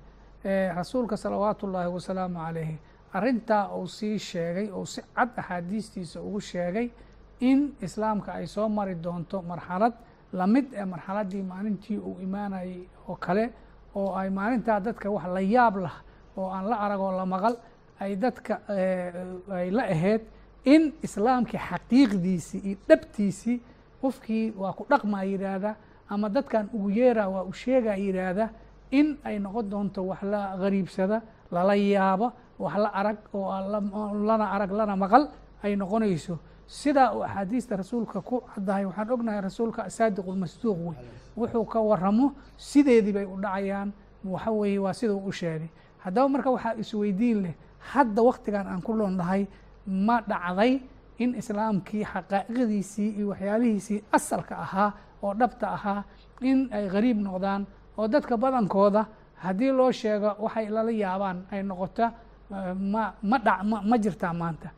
rasuulka 0.80 1.16
salawaatu 1.24 1.62
ullaahi 1.68 1.90
wasalaamu 1.98 2.38
calayhi 2.46 2.76
arrintaa 3.18 3.64
uu 3.78 3.88
sii 3.98 4.20
sheegay 4.30 4.68
oo 4.78 4.86
si 4.94 5.02
cad 5.16 5.30
axaadiistiisa 5.42 6.18
ugu 6.28 6.40
sheegay 6.52 6.88
in 7.40 7.74
islaamka 7.82 8.32
ay 8.34 8.48
soo 8.48 8.70
mari 8.70 8.96
doonto 8.96 9.42
marxalad 9.42 9.94
la 10.34 10.48
mid 10.48 10.66
ee 10.74 10.86
marxaladdii 10.86 11.44
maalintii 11.44 11.98
uu 11.98 12.18
imaanayay 12.26 12.80
oo 13.10 13.16
kale 13.16 13.46
oo 13.96 14.16
ay 14.16 14.30
maalintaa 14.30 14.80
dadka 14.80 15.10
wax 15.12 15.26
la 15.36 15.42
yaab 15.42 15.76
lah 15.86 15.96
oo 16.38 16.50
aan 16.56 16.66
la 16.70 16.76
arag 16.86 17.00
oo 17.00 17.12
la 17.12 17.26
maqal 17.26 17.56
ay 18.00 18.16
dadka 18.16 18.54
ay 19.58 19.70
la 19.72 19.84
ahayd 19.84 20.22
in 20.66 20.94
islaamkii 21.04 21.60
xaqiiqdiisii 21.70 22.60
iyo 22.70 22.78
dhabtiisii 22.90 23.58
qofkii 24.02 24.54
waa 24.58 24.74
ku 24.74 24.84
dhaqmaa 24.90 25.24
yidhaahda 25.24 25.76
ama 26.10 26.30
dadkan 26.30 26.70
ugu 26.74 26.90
yeeraa 26.90 27.28
waa 27.30 27.44
u 27.44 27.54
sheegaa 27.54 27.96
yidhaahda 27.96 28.50
in 28.92 29.18
ay 29.24 29.40
noqon 29.40 29.70
doonto 29.70 30.02
wax 30.08 30.22
la 30.24 30.42
gariibsada 30.62 31.22
lala 31.52 31.76
yaabo 31.76 32.32
wax 32.60 32.76
la 32.84 32.90
arag 33.00 33.18
oo 33.34 33.52
lana 34.28 34.46
arag 34.56 34.72
lana 34.72 34.96
maqal 34.96 35.24
ay 35.64 35.76
noqonayso 35.76 36.36
sidaa 36.68 37.14
uu 37.14 37.24
axaadiista 37.24 37.76
rasuulka 37.76 38.22
ku 38.22 38.42
caddahay 38.54 38.86
waxaan 38.86 39.12
ognahay 39.12 39.42
rasuulka 39.42 39.84
asaadiq 39.90 40.26
ulmasduuq 40.28 40.78
wey 40.88 40.96
wuxuu 41.38 41.66
ka 41.66 41.80
waramo 41.80 42.34
sideedii 42.58 43.14
bay 43.14 43.26
u 43.26 43.38
dhacayaan. 43.42 43.92
Waxa 44.26 44.52
weeye 44.52 44.80
waa 44.80 44.94
sidau 44.94 45.22
u 45.28 45.32
sheegay. 45.32 45.70
Haddaba 46.04 46.28
marka 46.30 46.50
waxaa 46.52 46.74
isweydiin 46.82 47.42
leh 47.44 47.54
hadda 47.94 48.22
waktigan 48.24 48.68
aan 48.68 48.82
ku 48.82 48.94
loonnahay 48.94 49.48
ma 49.88 50.22
dhacday 50.22 50.82
in 51.20 51.36
islaamkii 51.36 52.04
xaqaa'iqdiisii 52.04 53.10
iyo 53.18 53.28
waxyaalihiisii 53.30 54.04
asalka 54.12 54.56
ahaa 54.58 54.92
oo 55.24 55.34
dhabta 55.34 55.68
ahaa 55.78 56.04
in 56.42 56.70
ay 56.74 56.90
gariib 56.90 57.18
noqdaan 57.22 57.66
oo 57.98 58.08
dadka 58.08 58.38
badankooda 58.38 59.06
haddii 59.44 59.72
loo 59.72 59.92
sheego 59.92 60.36
waxay 60.40 60.70
lala 60.70 60.92
yaabaan 60.92 61.46
ay 61.52 61.64
noqota 61.64 62.12
ma 62.94 63.14
ma 63.24 63.38
dha 63.46 63.54
ma 63.64 63.98
jirtaa 63.98 64.34
maanta 64.34 64.70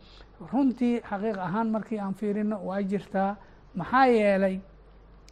runtii 0.52 1.02
xaqiiq 1.10 1.38
ahaan 1.48 1.68
markii 1.76 2.00
aan 2.00 2.14
fiirino 2.14 2.58
waa 2.68 2.82
jirtaa 2.82 3.36
maxaa 3.76 4.06
yeelay 4.08 4.60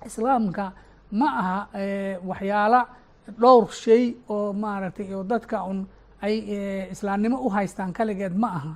islaamka 0.06 0.72
ma 1.12 1.28
aha 1.42 1.60
waxyaala 2.30 2.82
dhowr 3.42 3.68
shay 3.72 4.16
oo 4.30 4.54
maaragtay 4.54 5.14
oo 5.14 5.24
dadka 5.24 5.64
un 5.64 5.86
ay 6.22 6.36
islaamnimo 6.92 7.38
u 7.46 7.50
haystaan 7.50 7.94
kaligeed 7.94 8.36
ma 8.38 8.48
aha. 8.58 8.74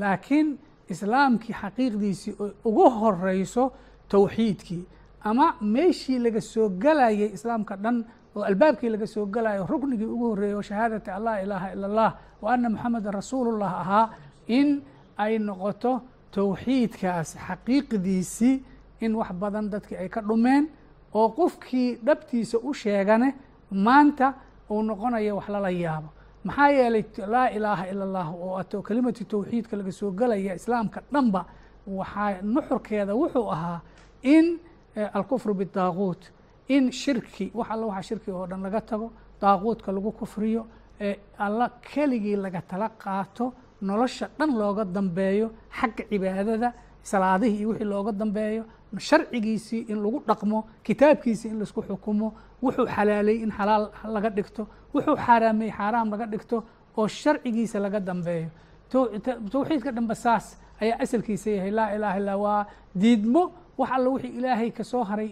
Laakiin 0.00 0.58
islaamkii 0.90 1.54
xaqiiqdiisii 1.60 2.34
ugu 2.64 2.90
horeyso 2.90 3.72
towxiidkii 4.08 4.84
ama 5.24 5.54
meeshii 5.60 6.18
laga 6.18 6.40
soo 6.40 6.68
galayay 6.68 7.30
islaamka 7.36 7.76
dhan 7.76 8.04
oo 8.36 8.42
albaabkii 8.42 8.88
laga 8.90 9.06
soo 9.06 9.26
galayo 9.26 9.66
ruknigii 9.66 10.06
ugu 10.14 10.26
horreeyey 10.30 10.54
oo 10.56 10.62
shahaadati 10.62 11.10
an 11.10 11.22
laa 11.24 11.38
ilaaha 11.44 11.72
ila 11.74 11.86
allah 11.86 12.10
wa 12.42 12.52
ana 12.52 12.68
moxamedan 12.68 13.12
rasuulullah 13.14 13.72
ahaa 13.82 14.06
in 14.46 14.82
ay 15.16 15.38
noqoto 15.38 16.00
towxiidkaas 16.34 17.36
xaqiiqdiisii 17.46 18.54
in 19.00 19.14
wax 19.14 19.30
badan 19.32 19.70
dadkii 19.70 19.96
ay 19.96 20.08
ka 20.08 20.20
dhumeen 20.22 20.68
oo 21.14 21.28
qofkii 21.28 21.98
dhabtiisa 22.06 22.58
u 22.62 22.74
sheegane 22.74 23.34
maanta 23.70 24.34
uu 24.70 24.82
noqonayo 24.82 25.36
wax 25.36 25.48
lala 25.48 25.70
yaabo. 25.70 26.08
Maxaa 26.44 26.68
yeelay 26.70 27.04
laa 27.26 27.46
ilaaha 27.56 27.84
ila 27.92 28.04
اllah 28.04 28.28
oo 28.34 28.56
ato 28.58 28.82
kelimatu 28.82 29.24
towxiidka 29.24 29.76
laga 29.76 29.92
soo 29.92 30.10
gelaya 30.10 30.54
islaamka 30.54 31.02
dhanba 31.12 31.44
waxaa 31.86 32.42
nuxurkeeda 32.42 33.14
wuxuu 33.14 33.50
ahaa 33.52 33.80
in 34.22 34.58
alkufru 35.14 35.54
bidaaquut 35.54 36.22
in 36.68 36.90
shirki 36.92 37.50
wax 37.54 37.68
alla 37.70 37.86
waxa 37.86 38.02
shirki 38.02 38.30
oo 38.30 38.46
dhan 38.46 38.62
laga 38.62 38.80
tago 38.80 39.12
daaquudka 39.40 39.92
lagu 39.92 40.12
kufriyo 40.12 40.66
ee 41.00 41.16
alla 41.38 41.68
keligii 41.92 42.36
laga 42.36 42.60
tala 42.62 42.88
qaato 42.88 43.52
nolosha 43.88 44.26
dhan 44.38 44.50
looga 44.60 44.84
dambeeyo 44.96 45.46
xagga 45.78 46.04
cibaadada 46.10 46.68
salaadihii 47.10 47.58
iyo 47.60 47.68
wixii 47.70 47.84
looga 47.92 48.12
dambeeyo 48.12 48.62
sharcigiisii 49.08 49.80
in 49.92 49.98
lagu 50.04 50.18
dhaqmo 50.28 50.58
kitaabkiisii 50.86 51.48
in 51.52 51.58
la 51.58 51.64
isku 51.68 51.82
xukumo 51.88 52.28
wuxuu 52.62 52.86
xalaalay 52.96 53.36
in 53.44 53.50
xalaal 53.58 53.84
laga 54.14 54.30
dhigto 54.36 54.62
wuxuu 54.94 55.16
xaaraamay 55.26 55.70
xaaraam 55.78 56.08
laga 56.14 56.26
dhigto 56.32 56.56
oo 56.98 57.06
sharcigiisa 57.08 57.78
laga 57.80 58.00
dambeeyo. 58.00 58.48
Towxiidka 59.52 59.90
dhanba 59.96 60.14
saas 60.14 60.46
ayaa 60.80 60.98
asalkiisa 61.04 61.50
yahay 61.50 61.70
laa 61.70 61.94
ilaha 61.96 62.16
illa 62.20 62.34
waa 62.44 62.66
diidmo 63.02 63.42
wax 63.78 63.90
alla 63.96 64.08
wixii 64.14 64.32
ilaahay 64.38 64.70
ka 64.70 64.84
soo 64.84 65.02
haray 65.04 65.28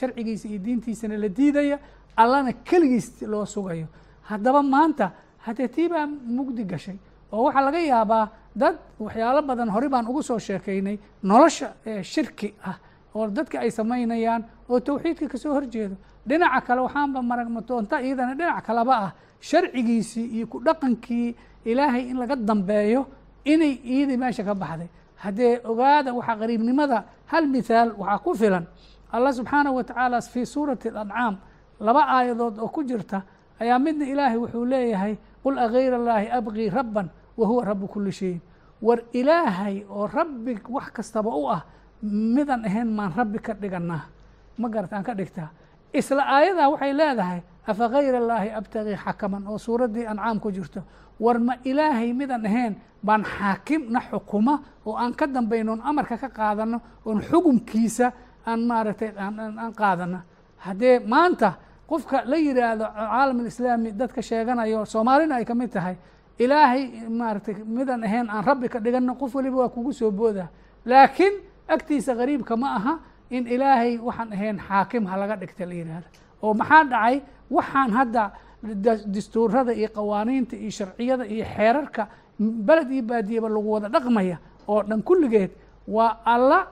sharcigiisa 0.00 0.48
iyo 0.48 0.58
diintiisana 0.58 1.16
la 1.18 1.28
diidaya 1.28 1.78
allana 2.16 2.52
keligiis 2.52 3.22
loo 3.22 3.44
sugayo. 3.46 3.86
Haddaba 4.30 4.62
maanta 4.62 5.12
haddee 5.44 5.68
tii 5.68 5.88
baa 5.88 6.06
mugdi 6.06 6.64
gashay 6.64 6.96
oo 7.32 7.42
waxaa 7.46 7.64
laga 7.66 7.78
yaabaa 7.80 8.28
dad 8.56 8.76
waxyaalo 9.00 9.42
badan 9.42 9.68
hore 9.70 9.88
baan 9.88 10.06
ugu 10.10 10.22
soo 10.22 10.38
sheekaynay 10.38 10.98
nolosha 11.22 11.72
shirki 12.02 12.54
ah 12.64 12.76
oo 13.14 13.26
dadka 13.30 13.60
ay 13.60 13.70
samaynayaan 13.70 14.44
oo 14.68 14.80
towxiidka 14.80 15.28
ka 15.28 15.38
soo 15.38 15.52
horjeedo. 15.54 15.96
Dhinaca 16.28 16.60
kale 16.66 16.80
waxaanba 16.86 17.22
maragma 17.22 17.60
doonta 17.60 18.00
iyadana 18.02 18.34
dhinac 18.34 18.64
kaleba 18.66 18.94
ah 19.06 19.12
sharcigiisii 19.40 20.26
iyo 20.36 20.46
ku 20.46 20.60
dhaqankii 20.60 21.34
ilaahay 21.64 22.08
in 22.10 22.16
laga 22.18 22.36
dambeeyo 22.36 23.06
inay 23.44 23.80
iyadii 23.84 24.16
meesha 24.16 24.44
ka 24.44 24.54
baxday. 24.54 24.88
Haddee 25.16 25.60
ogaada 25.64 26.12
waxaa 26.14 26.36
qariibnimada 26.36 27.04
hal 27.26 27.46
mithaal 27.48 27.92
waxaa 27.98 28.18
ku 28.24 28.34
filan. 28.34 28.64
Allah 29.12 29.32
subxaanahu 29.32 29.76
wa 29.76 29.84
tacaala 29.84 30.20
fii 30.20 30.46
suurati 30.46 30.88
alancaam 30.88 31.36
laba 31.80 32.02
aayadood 32.16 32.58
oo 32.58 32.68
ku 32.68 32.84
jirta 32.84 33.22
ayaa 33.60 33.78
midna 33.78 34.04
ilaahay 34.06 34.38
wuxuu 34.38 34.64
leeyahay 34.64 35.14
qul 35.42 35.58
agayra 35.58 35.96
allaahi 35.96 36.26
abqii 36.38 36.70
rabban 36.70 37.06
wa 37.38 37.46
huwa 37.46 37.64
rabu 37.64 37.86
kuli 37.88 38.12
shayin 38.12 38.40
war 38.82 38.98
ilaahay 39.12 39.84
oo 39.90 40.06
rabbi 40.06 40.58
wax 40.68 40.90
kastaba 40.96 41.30
u 41.30 41.46
ah 41.50 41.62
midaan 42.02 42.64
ahayn 42.64 42.88
maan 42.90 43.12
rabbi 43.16 43.38
ka 43.38 43.52
dhiganaa 43.54 44.02
ma 44.58 44.68
garata 44.68 44.96
aan 44.96 45.04
ka 45.04 45.14
dhigtaa 45.14 45.48
isla 45.92 46.22
aayadaa 46.26 46.68
waxay 46.70 46.92
leedahay 46.92 47.40
afa 47.66 47.84
gayra 47.88 48.18
allaahi 48.18 48.50
abtagii 48.58 48.96
xakaman 49.04 49.46
oo 49.46 49.58
suuraddii 49.58 50.06
ancaam 50.06 50.38
ku 50.40 50.50
jirto. 50.50 50.82
War 51.20 51.38
ma 51.38 51.54
ilaahay 51.64 52.12
midaan 52.14 52.46
ahayn 52.46 52.74
baan 53.02 53.24
xaakim 53.26 53.90
na 53.90 54.00
xukuma 54.00 54.54
oo 54.86 54.94
aan 54.96 55.12
ka 55.14 55.26
dambayno 55.26 55.72
on 55.72 55.82
amarka 55.82 56.16
ka 56.16 56.28
qaadano 56.30 56.80
oon 57.04 57.20
xukumkiisa 57.20 58.12
aan 58.46 58.60
maaragtay 58.66 59.10
aan 59.18 59.74
qaadano 59.74 60.18
haddee 60.64 60.98
maanta 61.02 61.58
qofka 61.90 62.24
la 62.30 62.36
yidhaahdo 62.36 62.84
caalam 62.84 63.40
alislaami 63.40 63.92
dadka 63.92 64.22
sheeganayo 64.22 64.84
soomaalina 64.84 65.34
ay 65.40 65.44
ka 65.44 65.54
mid 65.54 65.70
tahay 65.72 65.96
ilaahay 66.38 66.82
maaragtay 67.08 67.54
midaan 67.64 68.04
ahayn 68.04 68.26
aan 68.30 68.44
rabbi 68.44 68.68
ka 68.68 68.78
dhigano 68.80 69.14
qof 69.14 69.34
waliba 69.34 69.56
waa 69.56 69.68
kugu 69.68 69.92
soo 69.92 70.10
booda. 70.10 70.48
Laakiin 70.86 71.32
agtiisa 71.68 72.14
gariibka 72.14 72.56
ma 72.56 72.68
aha 72.76 72.94
in 73.30 73.46
ilaahay 73.46 73.98
waxaan 73.98 74.32
ahayn 74.32 74.58
xaakim 74.68 75.06
ha 75.06 75.16
laga 75.16 75.36
dhigta 75.36 75.66
la 75.66 75.74
yidhaahdo 75.74 76.08
oo 76.42 76.54
maxaa 76.54 76.84
dhacay? 76.84 77.16
Waxaan 77.50 77.90
hadda 77.90 78.22
dastuurada 79.14 79.72
iyo 79.72 79.88
qawaaniinta 79.88 80.56
iyo 80.56 80.70
sharciyada 80.70 81.24
iyo 81.26 81.44
xeerarka 81.56 82.02
beled 82.38 82.90
iyo 82.90 83.02
baadiyaba 83.02 83.48
lagu 83.48 83.68
wada 83.72 83.88
dhaqmaya. 83.88 84.36
Oo 84.68 84.82
dhan 84.82 85.02
kulligeed 85.02 85.50
waa 85.88 86.20
alla 86.24 86.66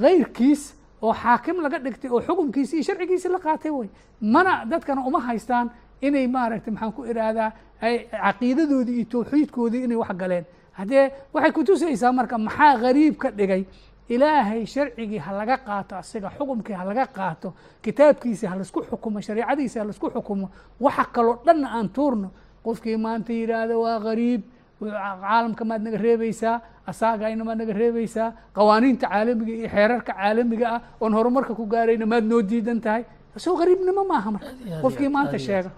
gayrkiis 0.00 0.74
oo 1.02 1.12
xaakim 1.14 1.56
laga 1.62 1.78
dhigtay 1.78 2.10
oo 2.10 2.20
xukumkiisi 2.20 2.76
iyo 2.76 2.84
sharcigiisi 2.84 3.28
la 3.28 3.38
qaatay 3.38 3.70
wey 3.70 3.88
mana 4.20 4.64
dadkana 4.64 5.00
uma 5.06 5.20
haystaan 5.20 5.70
inay 6.00 6.26
maaragtay 6.26 6.72
maxaan 6.72 6.92
ku 6.92 7.04
idhaahdaa 7.04 7.50
ay 7.80 7.94
caqiidadoodii 8.10 8.96
iyo 9.00 9.06
towxiidkoodii 9.12 9.84
inay 9.84 9.96
wax 9.96 10.12
galeen. 10.16 10.44
Haddee 10.72 11.12
waxay 11.34 11.52
kutusaysaa 11.52 12.12
marka 12.12 12.38
maxaa 12.38 12.76
gariib 12.78 13.16
ka 13.16 13.30
dhigay? 13.30 13.64
Ilaahay 14.08 14.66
sharcigii 14.66 15.18
ha 15.18 15.32
laga 15.32 15.56
qaato 15.58 15.96
asiga 15.96 16.30
xukumkii 16.38 16.72
ha 16.78 16.84
laga 16.84 17.06
qaato 17.06 17.54
kitaabkiisi 17.82 18.46
ha 18.46 18.54
la 18.56 18.62
isku 18.62 18.80
xukumo 18.90 19.20
shareicadiisi 19.20 19.78
ha 19.78 19.84
la 19.84 19.90
isku 19.90 20.10
xukumo 20.10 20.50
waxa 20.80 21.04
kaloo 21.12 21.40
dhanna 21.46 21.68
aan 21.76 21.88
tuurno 21.88 22.30
qofkii 22.64 22.96
maanta 22.96 23.32
yidhaahdo 23.32 23.80
waa 23.80 23.98
gariib 24.00 24.42
caalamka 24.80 25.64
maad 25.70 25.82
naga 25.86 25.98
reebaysaa 26.06 26.56
asaagayna 26.90 27.42
maad 27.48 27.58
naga 27.62 27.74
reebaysaa 27.82 28.28
qawaaniinta 28.56 29.06
caalamiga 29.12 29.52
iyo 29.58 29.68
xeerarka 29.74 30.12
caalamiga 30.20 30.66
ah 30.76 30.80
oon 31.02 31.12
horumarka 31.18 31.52
ku 31.58 31.64
gaarayna 31.74 32.06
maad 32.12 32.24
noo 32.30 32.42
diidan 32.50 32.80
tahay. 32.86 33.02
Soo 33.44 33.54
gariibnimo 33.60 34.02
maaha 34.12 34.28
marka. 34.34 34.50
Qofkii 34.84 35.10
maanta 35.16 35.38
sheega. 35.46 35.70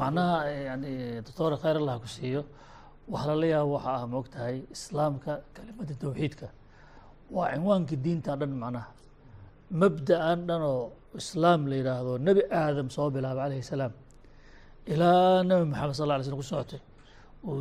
macnaha 0.00 0.36
yani 0.68 0.90
doctor 1.26 1.52
khayr 1.62 1.76
allah 1.82 1.96
ku 2.02 2.08
siiyo 2.14 2.42
waxa 3.12 3.26
lala 3.30 3.46
yaaba 3.54 3.70
waxa 3.76 3.90
ah 3.98 4.06
ma 4.10 4.16
og 4.22 4.28
tahay 4.34 4.56
islaamka 4.76 5.32
kelimada 5.54 5.94
towxiidka 6.02 6.46
waa 7.36 7.46
cinwaankii 7.54 7.98
diinta 8.04 8.32
dhan 8.40 8.52
macnaha. 8.62 8.88
Mabda'an 9.80 10.40
dhan 10.48 10.62
oo 10.72 10.82
islaam 11.20 11.60
la 11.70 11.74
yidhaahdo 11.80 12.12
nebi 12.26 12.42
aadam 12.60 12.88
soo 12.96 13.08
bilaabay 13.14 13.42
calayhi 13.44 13.66
salaam. 13.72 13.92
Ilaa 14.92 15.42
nebi 15.50 15.64
maxamed 15.72 15.94
sal 15.98 16.06
lla 16.08 16.14
alay 16.16 16.26
slm 16.28 16.38
ku 16.42 16.46
socotay 16.52 16.80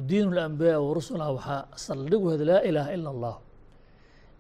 diin 0.09 0.27
اlambiyaa 0.33 0.81
wa 0.87 0.91
rusulah 0.99 1.29
waxaa 1.37 1.63
saldhig 1.87 2.23
wehda 2.29 2.45
laa 2.51 2.61
ilaaha 2.69 2.91
ila 2.97 3.09
اllah 3.15 3.37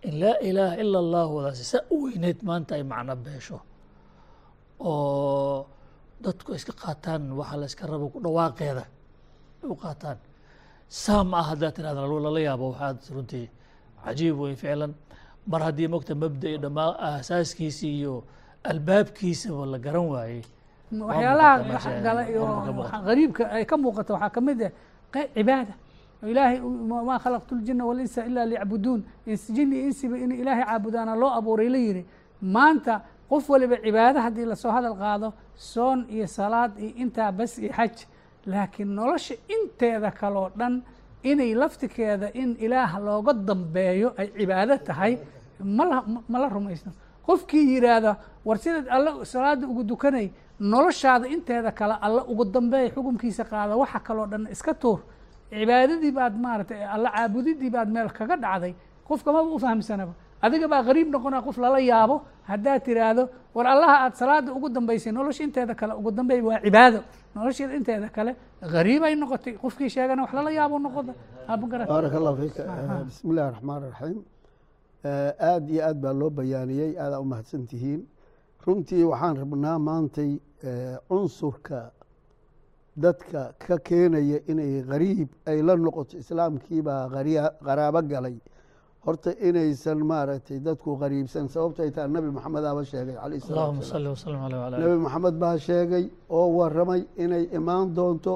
in 0.09 0.15
laa 0.23 0.37
ilaaha 0.49 0.75
ila 0.83 0.99
اllah 1.05 1.27
wadaasi 1.37 1.65
sa 1.73 1.79
u 1.95 1.97
weyneyd 2.05 2.39
maanta 2.49 2.73
ay 2.79 2.83
macno 2.93 3.15
beesho 3.25 3.59
oo 4.91 5.67
dadku 6.25 6.49
ay 6.53 6.59
iska 6.61 6.73
qaataan 6.83 7.23
waxa 7.39 7.57
la 7.61 7.67
iska 7.71 7.85
rabo 7.91 8.07
ku 8.13 8.19
dhawaaqeeda 8.25 8.85
ay 9.63 9.69
u 9.73 9.75
qaataan 9.83 10.19
saa 11.03 11.23
ma 11.31 11.37
ah 11.43 11.47
haddaa 11.51 11.71
tirahda 11.77 12.03
lala 12.07 12.41
yaabo 12.49 12.65
waxaad 12.73 12.99
runtii 13.15 13.47
cajiib 14.05 14.37
wey 14.43 14.55
ficlan 14.63 14.93
mar 15.51 15.61
haddii 15.67 15.89
mogta 15.95 16.15
mabda 16.23 16.47
iyo 16.51 16.59
dhamaa 16.65 16.91
asaaskiisi 17.19 17.87
iyo 17.99 18.15
albaabkiisaba 18.71 19.67
la 19.73 19.79
garan 19.85 20.07
waayey 20.15 20.43
waxyaalaha 21.11 22.01
gala 22.07 22.23
iyo 22.31 22.43
gariibka 23.07 23.43
ay 23.57 23.65
ka 23.71 23.75
muuqata 23.83 24.11
waxaa 24.15 24.31
kamid 24.37 24.61
ah 24.69 24.73
cibaada. 25.36 25.74
Ilaahay 26.24 26.60
maa 27.10 27.20
khalaqtu 27.20 27.56
ljina 27.56 27.86
walinsa 27.86 28.26
ila 28.26 28.46
liyacbuduun 28.46 29.02
jini 29.56 29.76
insiba 29.88 30.18
in 30.18 30.32
ilaahay 30.32 30.64
caabudaana 30.66 31.16
loo 31.16 31.30
abuuray 31.40 31.70
la 31.70 31.78
yihi 31.78 32.06
maanta 32.42 33.02
qof 33.30 33.50
waliba 33.50 33.76
cibaado 33.84 34.20
haddii 34.26 34.46
la 34.46 34.56
soo 34.56 34.72
hadal 34.72 34.96
qaado 34.98 35.34
soon 35.56 36.06
iyo 36.10 36.28
salaad 36.28 36.72
iyo 36.80 36.92
intaa 37.04 37.32
bas 37.32 37.58
iyo 37.60 37.72
xaj. 37.74 37.96
Laakiin 38.46 38.90
nolosha 38.96 39.36
inteeda 39.56 40.12
kaloo 40.12 40.50
dhan 40.60 40.82
inay 41.24 41.54
laftikeeda 41.56 42.32
in 42.34 42.56
ilaah 42.60 43.00
looga 43.00 43.34
dambeeyo 43.34 44.14
ay 44.18 44.28
cibaado 44.38 44.78
tahay 44.78 45.18
mala 45.64 46.04
mala 46.30 46.50
rumaysno 46.50 46.92
qofkii 47.28 47.66
yidhaahda 47.76 48.12
war 48.46 48.58
sidaad 48.58 48.88
alle 48.90 49.26
salaada 49.26 49.68
ugu 49.68 49.84
dukanay 49.84 50.28
noloshaada 50.72 51.28
inteeda 51.28 51.72
kale 51.80 51.96
alle 52.06 52.22
ugu 52.32 52.46
dambeeya 52.46 52.90
xukumkiisa 52.96 53.44
qaada 53.52 53.76
waxa 53.82 54.00
kaloo 54.00 54.28
dhan 54.32 54.48
iska 54.52 54.74
tuur. 54.74 55.00
Cibaadadii 55.52 56.12
baad 56.12 56.34
maaratay 56.46 56.82
alle 56.96 57.10
caabudidii 57.16 57.70
baad 57.76 57.90
meel 57.96 58.10
kaga 58.18 58.36
dhacday 58.44 58.74
qofka 59.08 59.30
maba 59.36 59.50
u 59.56 59.60
fahamsanaba. 59.60 60.14
Adiga 60.42 60.68
baa 60.68 60.84
gariib 60.84 61.10
noqonaa 61.16 61.42
qof 61.48 61.58
lala 61.58 61.80
yaabo 61.80 62.16
haddaad 62.50 62.82
tiraahdo 62.88 63.24
war 63.56 63.68
allaha 63.68 63.96
aad 64.06 64.14
salaada 64.16 64.50
ugu 64.58 64.70
dambaysay 64.70 65.12
nolosha 65.12 65.44
inteeda 65.44 65.76
kale 65.76 65.94
ugu 66.00 66.12
dambeey 66.12 66.42
waa 66.42 66.60
cibaado. 66.66 67.00
Nolosheeda 67.36 67.74
inteeda 67.80 68.10
kale 68.10 68.36
gariibay 68.74 69.16
noqotay 69.16 69.54
qofkii 69.64 69.90
sheegana 69.90 70.22
wax 70.24 70.34
lala 70.34 70.52
yaabo 70.52 70.80
noqoda. 70.80 71.14
Baaraka 71.48 72.18
allahu 72.18 72.38
fiik. 72.42 72.56
Bismi 73.08 73.30
illahi 73.32 73.52
raxmaan 73.52 73.82
raxiim 73.90 74.20
aada 75.50 75.68
iyo 75.74 75.82
aad 75.88 75.98
baa 76.04 76.14
loo 76.14 76.30
bayaaniyey 76.30 76.92
aadaa 77.04 77.20
u 77.20 77.26
mahadsan 77.26 77.68
tihiin 77.68 78.02
runtii 78.66 79.04
waxaan 79.12 79.36
rabnaa 79.42 79.78
maantay 79.80 80.32
cunsurka 81.10 81.92
dadka 82.96 83.54
ka 83.60 83.78
keenaya 83.88 84.40
inay 84.48 84.82
gariib 84.90 85.30
ay 85.46 85.62
la 85.62 85.76
noqoto 85.76 86.18
islaamkiibaa 86.18 87.10
qaraabo 87.66 88.02
galay. 88.12 88.36
Horta 89.06 89.32
inaysan 89.48 90.00
maaragtay 90.10 90.60
dadku 90.60 90.96
qariibsan 91.02 91.48
sababtay 91.54 91.90
taa 91.92 92.08
nabi 92.08 92.30
maxamed 92.32 92.64
aaba 92.66 92.84
sheegay 92.86 93.16
nabi 94.80 94.98
maxamed 95.06 95.36
baa 95.44 95.58
sheegay 95.58 96.06
oo 96.30 96.48
waramay 96.58 97.02
inay 97.24 97.44
imaan 97.58 97.94
doonto 97.96 98.34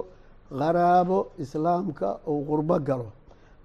qaraabo 0.59 1.19
islaamka 1.43 2.19
uu 2.27 2.43
qurbo 2.49 2.79
galo. 2.87 3.07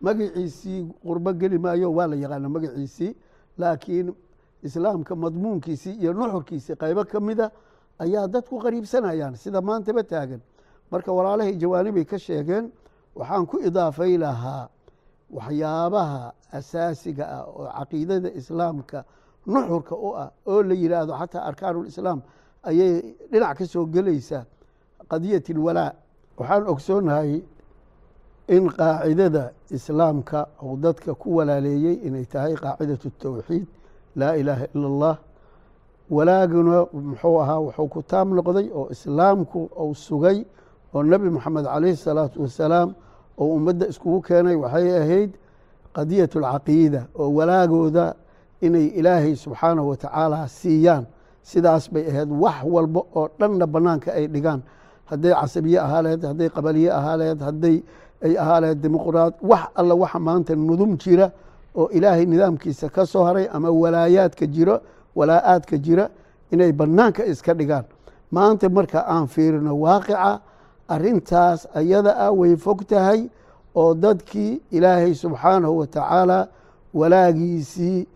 Magaciisii 0.03 0.81
qurbo 1.07 1.31
geli 1.41 1.59
maayo 1.59 1.91
waa 1.97 2.07
la 2.07 2.17
yaqaana 2.17 2.49
magaciisii 2.49 3.11
laakiin 3.59 4.15
islaamka 4.63 5.15
madmuunkiisii 5.17 5.95
iyo 6.03 6.13
nuxurkiisii 6.13 6.75
qaybo 6.77 7.05
ka 7.05 7.21
mida 7.21 7.51
ayaa 7.99 8.27
dadku 8.29 8.59
qariibsanayaan 8.59 9.35
sida 9.37 9.61
maantaba 9.61 10.03
taagan. 10.03 10.41
Marka 10.91 11.13
walaalahay 11.13 11.57
jawaanibay 11.57 12.05
ka 12.05 12.19
sheegeen 12.19 12.71
waxaan 13.15 13.47
ku 13.47 13.59
idaafay 13.69 14.17
lahaa 14.19 14.69
waxyaabaha 15.31 16.33
asaasiga 16.53 17.25
ah 17.29 17.45
oo 17.49 17.67
caqiidada 17.79 18.31
islaamka 18.41 19.05
nuxurka 19.47 19.95
u 19.97 20.09
ah 20.17 20.31
oo 20.47 20.63
la 20.63 20.75
yidhaahdo 20.75 21.13
xataa 21.21 21.43
arkaanulislaam 21.51 22.21
ayay 22.63 23.15
dhinac 23.31 23.59
ka 23.59 23.67
soo 23.67 23.87
gelaysaa 23.87 24.45
qadiyat 25.11 25.51
alwalaa 25.51 25.93
waxaan 26.39 26.67
ogsoonahay 26.69 27.43
in 28.49 28.69
qaacidada 28.71 29.53
islaamka 29.71 30.47
uu 30.63 30.77
dadka 30.77 31.15
ku 31.15 31.37
walaaleeyey 31.37 31.95
inay 32.07 32.25
tahay 32.25 32.55
qaacidatu 32.55 33.11
tawxiid 33.19 33.67
laa 34.17 34.35
ilaaha 34.41 34.67
ila 34.75 34.87
allah 34.93 35.15
walaaguna 36.11 36.87
muxuu 36.93 37.41
ahaa 37.43 37.59
wuxuu 37.67 37.89
ku 37.89 38.03
taam 38.03 38.29
noqday 38.37 38.67
oo 38.79 38.89
islaamku 38.95 39.61
uu 39.85 39.95
sugay 39.95 40.39
oo 40.95 41.03
nebi 41.03 41.31
moxamed 41.31 41.65
calayhi 41.65 41.97
salaatu 41.97 42.43
wasalaam 42.43 42.95
oo 43.41 43.47
ummadda 43.57 43.87
iskugu 43.93 44.21
keenay. 44.27 44.57
Waxay 44.57 44.89
ahayd 45.03 45.31
qadiyat 45.97 46.33
alcaqiida 46.37 47.01
oo 47.21 47.29
walaagooda 47.39 48.15
inay 48.61 48.87
ilaahay 48.99 49.35
subxaanahu 49.37 49.89
wa 49.89 49.97
tacaala 49.97 50.49
siiyaan. 50.49 51.05
Sidaas 51.43 51.85
bay 51.93 52.05
ahayd 52.11 52.29
wax 52.31 52.57
walba 52.75 53.01
oo 53.17 53.29
dhanna 53.41 53.67
bannaanka 53.67 54.13
ay 54.13 54.27
dhigaan. 54.29 54.61
Hadday 55.11 55.33
casabiye 55.41 55.79
ahaa 55.81 56.03
laheed 56.03 56.23
hadday 56.31 56.49
qabaliye 56.57 56.91
ahaa 56.99 57.17
laheed 57.17 57.41
hadday 57.49 57.77
ay 58.25 58.35
ahaa 58.43 58.61
laheed 58.61 58.81
dimuqraad 58.85 59.35
wax 59.51 59.63
alla 59.75 59.95
waxa 60.03 60.19
maanta 60.19 60.55
nudum 60.55 60.97
jira 61.03 61.33
oo 61.77 61.89
ilaahay 61.89 62.27
nidaamkiisa 62.27 62.89
ka 62.89 63.07
soo 63.07 63.25
haray 63.25 63.49
ama 63.53 63.71
walaayaadka 63.71 64.47
jiro 64.47 64.81
walaa-aadka 65.17 65.77
jira 65.79 66.09
inay 66.51 66.73
bannaanka 66.73 67.25
iska 67.25 67.55
dhigaan. 67.55 67.85
Maanta 68.31 68.69
marka 68.69 69.05
aan 69.09 69.27
fiirino 69.27 69.75
waaqica 69.81 70.41
arintaas 70.89 71.69
ayada 71.75 72.17
ah 72.17 72.31
way 72.33 72.57
fog 72.57 72.85
tahay 72.89 73.29
oo 73.75 73.95
dadkii 73.95 74.61
ilaahay 74.71 75.15
subxaanahu 75.15 75.79
wa 75.79 75.87
tacaala 75.87 76.49
walaagiisii 76.95 78.07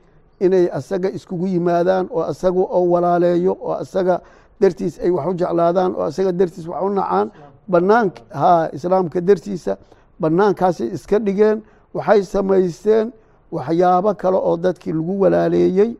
inay 0.40 0.68
asaga 0.72 1.10
iskugu 1.10 1.46
yimaadaan 1.46 2.08
oo 2.10 2.22
asaga 2.22 2.60
oo 2.60 2.84
walaaleeyo 2.90 3.52
oo 3.60 3.74
asaga 3.74 4.20
dartiis 4.60 4.98
ay 5.00 5.10
wax 5.10 5.26
u 5.28 5.34
jeclaadaan 5.34 5.94
oo 5.96 6.02
asaga 6.04 6.32
dartiis 6.32 6.66
wax 6.68 6.82
u 6.82 6.88
nacaan 6.90 7.30
banaank 7.68 8.14
ha 8.30 8.68
islaamka 8.72 9.20
dartiisa 9.20 9.76
banaankaasay 10.20 10.88
iska 10.96 11.18
dhigeen 11.18 11.62
waxay 11.94 12.22
samaysteen 12.22 13.12
waxyaabo 13.56 14.14
kale 14.20 14.36
oo 14.48 14.56
dadkii 14.56 14.92
lagu 14.92 15.14
walaaleeyey 15.22 15.90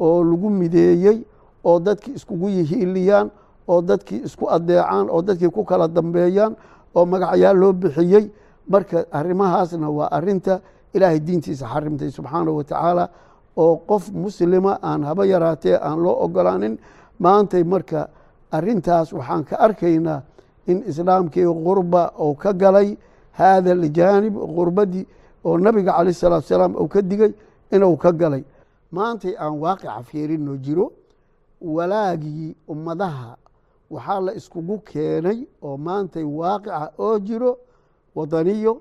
oo 0.00 0.24
lagu 0.24 0.48
mideeyey 0.50 1.18
oo 1.64 1.78
dadkii 1.86 2.14
iskugu 2.18 2.48
yihiiliyaan 2.48 3.30
oo 3.68 3.80
dadkii 3.82 4.20
isku 4.26 4.44
adeecaan 4.56 5.06
oo 5.10 5.22
dadkii 5.22 5.50
ku 5.50 5.64
kala 5.64 5.88
dambeeyaan 5.88 6.56
oo 6.94 7.04
magacyaal 7.06 7.56
loo 7.60 7.72
bixiyey. 7.72 8.24
Marka 8.68 9.04
arrimahaasna 9.12 9.90
waa 9.90 10.08
arinta 10.16 10.60
ilaahay 10.94 11.20
diintiisa 11.26 11.66
xarimtay 11.66 12.10
subxaanahu 12.10 12.56
wa 12.56 12.64
tacaala 12.64 13.04
oo 13.56 13.76
qof 13.90 14.10
muslima 14.12 14.78
aan 14.82 15.02
haba 15.04 15.24
yaraatee 15.26 15.76
aan 15.76 15.98
loo 16.02 16.14
ogolaanin. 16.24 16.78
Maantay 17.18 17.64
marka 17.64 18.08
arintaas 18.52 19.12
waxaan 19.12 19.44
ka 19.44 19.56
arkaynaa 19.66 20.20
in 20.66 20.82
islaamkii 20.86 21.46
qurba 21.66 22.12
uu 22.20 22.34
ka 22.34 22.52
galay 22.52 22.96
haada 23.32 23.72
aljaanib 23.72 24.34
qurbadii 24.56 25.06
oo 25.44 25.58
nabiga 25.58 25.92
calayh 25.92 26.14
salaatu 26.14 26.46
salaam 26.46 26.74
uu 26.76 26.88
ka 26.88 27.02
digay 27.02 27.32
inuu 27.72 27.96
ka 27.96 28.12
galay. 28.12 28.44
Maantay 28.92 29.34
aan 29.38 29.58
waaqica 29.60 30.02
fiirino 30.02 30.56
jiro 30.56 30.92
walaagii 31.60 32.56
ummadaha 32.68 33.36
waxaa 33.90 34.20
la 34.20 34.32
iskugu 34.34 34.78
keenay 34.84 35.38
oo 35.62 35.76
maantay 35.76 36.24
waaqica 36.24 36.92
oo 36.98 37.18
jiro 37.18 37.58
wadaniyo 38.14 38.80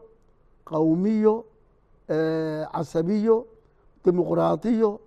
qowmiyo 0.70 1.46
casabiyo 2.72 3.46
dimuqraadiyo 4.06 5.00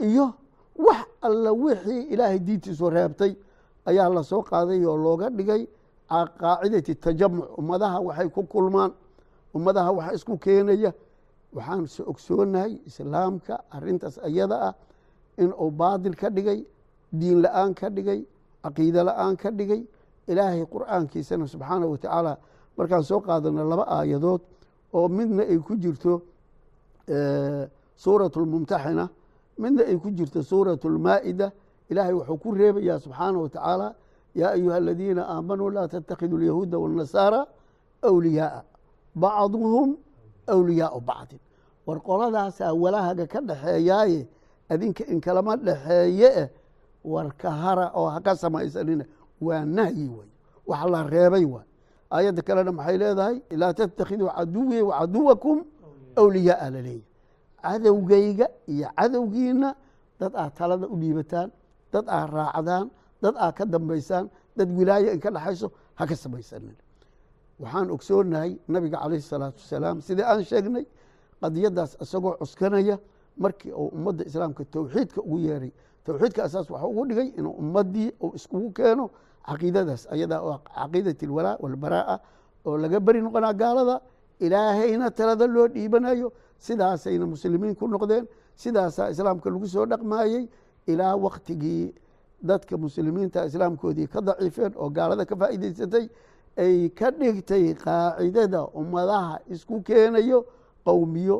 iyo 0.00 0.26
wax 0.86 1.06
alla 1.22 1.52
wixii 1.52 2.02
ilaahay 2.12 2.38
diintiisu 2.38 2.90
reebtay 2.90 3.32
ayaa 3.86 4.08
la 4.08 4.22
soo 4.24 4.42
qaaday 4.42 4.84
oo 4.86 4.96
looga 4.96 5.30
dhigay 5.30 5.66
qaacidati 6.40 6.94
tajamuc 6.94 7.58
ummadaha 7.58 8.00
waxay 8.00 8.28
ku 8.28 8.42
kulmaan 8.44 8.92
ummadaha 9.56 9.90
waxa 9.98 10.12
isku 10.18 10.34
keenaya. 10.44 10.90
Waxaan 11.56 11.86
se 11.94 12.02
ogsoonahay 12.02 12.72
islaamka 12.88 13.54
arintaas 13.76 14.16
ayada 14.28 14.56
ah 14.68 14.74
in 15.42 15.50
uu 15.52 15.70
baadil 15.70 16.14
ka 16.20 16.28
dhigay 16.36 16.60
diin 17.20 17.38
la'aan 17.44 17.72
ka 17.74 17.88
dhigay 17.96 18.20
caqiide 18.64 19.00
la'aan 19.08 19.36
ka 19.42 19.50
dhigay 19.58 19.82
ilaahay 20.30 20.62
qur'aankiisana 20.74 21.46
subxaanahu 21.52 21.90
wa 21.94 21.98
tacaala 21.98 22.32
markaan 22.76 23.02
soo 23.10 23.20
qaadano 23.26 23.64
laba 23.72 23.84
aayadood 23.96 24.40
oo 24.96 25.08
midna 25.08 25.42
ay 25.52 25.58
ku 25.66 25.74
jirto 25.82 26.12
suurat 27.96 28.34
lmumtaxina 28.36 29.08
midna 29.58 29.82
ay 29.90 29.96
ku 30.02 30.10
jirto 30.10 30.42
suurat 30.42 30.82
lmaa'ida 30.84 31.52
ilaahay 31.90 32.12
wuxuu 32.14 32.38
ku 32.42 32.48
reebayaa 32.54 32.98
subxaanahu 32.98 33.42
wa 33.46 33.48
tacaala 33.48 33.88
yaa 34.34 34.50
ayuha 34.56 34.76
aladiina 34.76 35.22
aamanuu 35.34 35.70
laa 35.70 35.88
tatakhidu 35.88 36.36
alyahuuda 36.36 36.76
waاnnasaara 36.78 37.40
awliyaaa 38.02 38.62
bacduhum 39.22 39.96
awliyaau 40.46 41.00
bacdin. 41.00 41.40
War 41.86 41.98
qoladaasaa 42.08 42.72
walaahaga 42.82 43.26
ka 43.32 43.40
dhexeeyaaye 43.48 44.20
adinka 44.72 45.04
in 45.12 45.20
kalama 45.20 45.56
dhexeeye 45.56 46.28
eh 46.42 46.48
war 47.04 47.28
ka 47.40 47.50
hara 47.50 47.86
oo 47.94 48.08
haka 48.14 48.36
samaysanina 48.36 49.04
waa 49.40 49.64
nahyi 49.64 50.08
wey 50.16 50.28
wax 50.66 50.82
la 50.92 51.00
reebay 51.14 51.44
waay 51.44 51.66
aayadda 52.10 52.42
kalena 52.42 52.72
maxay 52.72 52.96
leedahay? 52.98 53.36
Laa 53.50 53.72
tattakhiduu 53.78 54.28
caduwii 54.36 54.82
wa 54.88 54.94
caduwakum 55.00 55.58
awliyaaa 56.20 56.70
laleeyahy 56.70 57.04
cadowgayga 57.62 58.46
iyo 58.72 58.88
cadowgiina 58.98 59.68
dad 60.20 60.32
aad 60.36 60.52
talada 60.58 60.86
u 60.88 60.96
dhiibataan 61.02 61.48
dad 61.92 62.04
aad 62.08 62.30
raacdaan 62.38 62.86
dad 63.22 63.34
aad 63.44 63.54
ka 63.58 63.64
dambaysaan 63.64 64.26
dad 64.56 64.68
wilaayo 64.78 65.12
in 65.14 65.20
ka 65.20 65.30
dhexayso 65.30 65.70
ha 65.94 66.06
ka 66.06 66.16
samaysanin 66.16 66.76
waxaan 67.60 67.90
ogsoonahay 67.90 68.58
nabiga 68.68 68.98
calayhi 69.02 69.22
salaatu 69.22 69.58
wasalaam 69.62 70.00
sidii 70.00 70.22
aan 70.24 70.42
sheegnay 70.44 70.84
qadiyadaas 71.42 71.96
isagoo 72.02 72.34
cuskanaya 72.40 72.98
markii 73.42 73.72
uu 73.72 73.88
ummadda 73.96 74.24
islaamka 74.24 74.64
towxiidka 74.64 75.20
ugu 75.20 75.38
yeeray. 75.38 75.72
Towxiidka 76.04 76.40
asaas 76.44 76.70
waxuu 76.70 76.90
ugu 76.90 77.06
dhigay 77.08 77.28
inuu 77.38 77.52
ummadii 77.62 78.10
uu 78.22 78.32
iskugu 78.38 78.70
keeno 78.72 79.10
caqiidadaas 79.48 80.02
ayadaa 80.12 80.40
oo 80.48 80.58
caqiidat 80.76 81.22
alwalaa 81.22 81.56
walbaraa'a 81.62 82.16
oo 82.66 82.76
laga 82.78 83.00
beri 83.00 83.20
noqonaa 83.22 83.52
gaalada. 83.54 84.00
Ilaahayna 84.40 85.10
talada 85.10 85.46
loo 85.46 85.68
dhiibanayo. 85.68 86.32
Sidaasayna 86.58 87.26
muslimiin 87.26 87.74
ku 87.74 87.88
noqdeen. 87.88 88.24
Sidaasaa 88.56 89.08
islaamka 89.10 89.50
lagu 89.50 89.66
soo 89.66 89.86
dhaqmaayey. 89.86 90.48
Ilaa 90.86 91.16
waktigii 91.16 91.94
dadka 92.42 92.76
muslimiinta 92.76 93.44
islaamkoodii 93.48 94.06
ka 94.08 94.20
daciifeen 94.20 94.72
oo 94.76 94.88
gaalada 94.90 95.24
ka 95.24 95.36
faa'iidaysatay 95.36 96.04
ay 96.56 96.88
ka 96.98 97.10
dhigtay 97.10 97.74
qaacidada 97.84 98.60
ummadaha 98.80 99.38
isku 99.54 99.80
keenayo 99.88 100.38
qowmiyo 100.86 101.36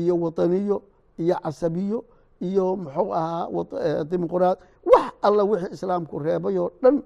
iyo 0.00 0.14
wataniyo 0.24 0.76
iyo 1.22 1.36
casabiyo 1.44 1.98
iyo 2.40 2.76
muxuu 2.76 3.10
ahaa 3.14 4.04
dimuqraad 4.10 4.58
wax 4.92 5.12
alla 5.26 5.42
wixii 5.50 5.72
islaamku 5.76 6.18
reebay 6.18 6.58
oo 6.58 6.70
dhan 6.82 6.96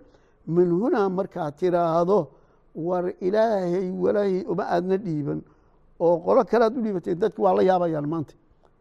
min 0.46 0.68
hunaa 0.80 1.09
markaad 1.18 1.54
tiraahdo 1.61 2.18
war 2.88 3.04
ilaahay 3.26 3.90
walaahi 4.04 4.38
uma 4.52 4.64
aadna 4.74 4.96
dhiiban 5.04 5.40
oo 6.00 6.14
qolo 6.26 6.40
kalead 6.50 6.72
u 6.78 6.80
dhiibatay 6.85 7.14
dadki 7.14 7.40
waa 7.44 7.54
la 7.59 7.62
yaabayaan 7.62 8.09
maanta. 8.12 8.35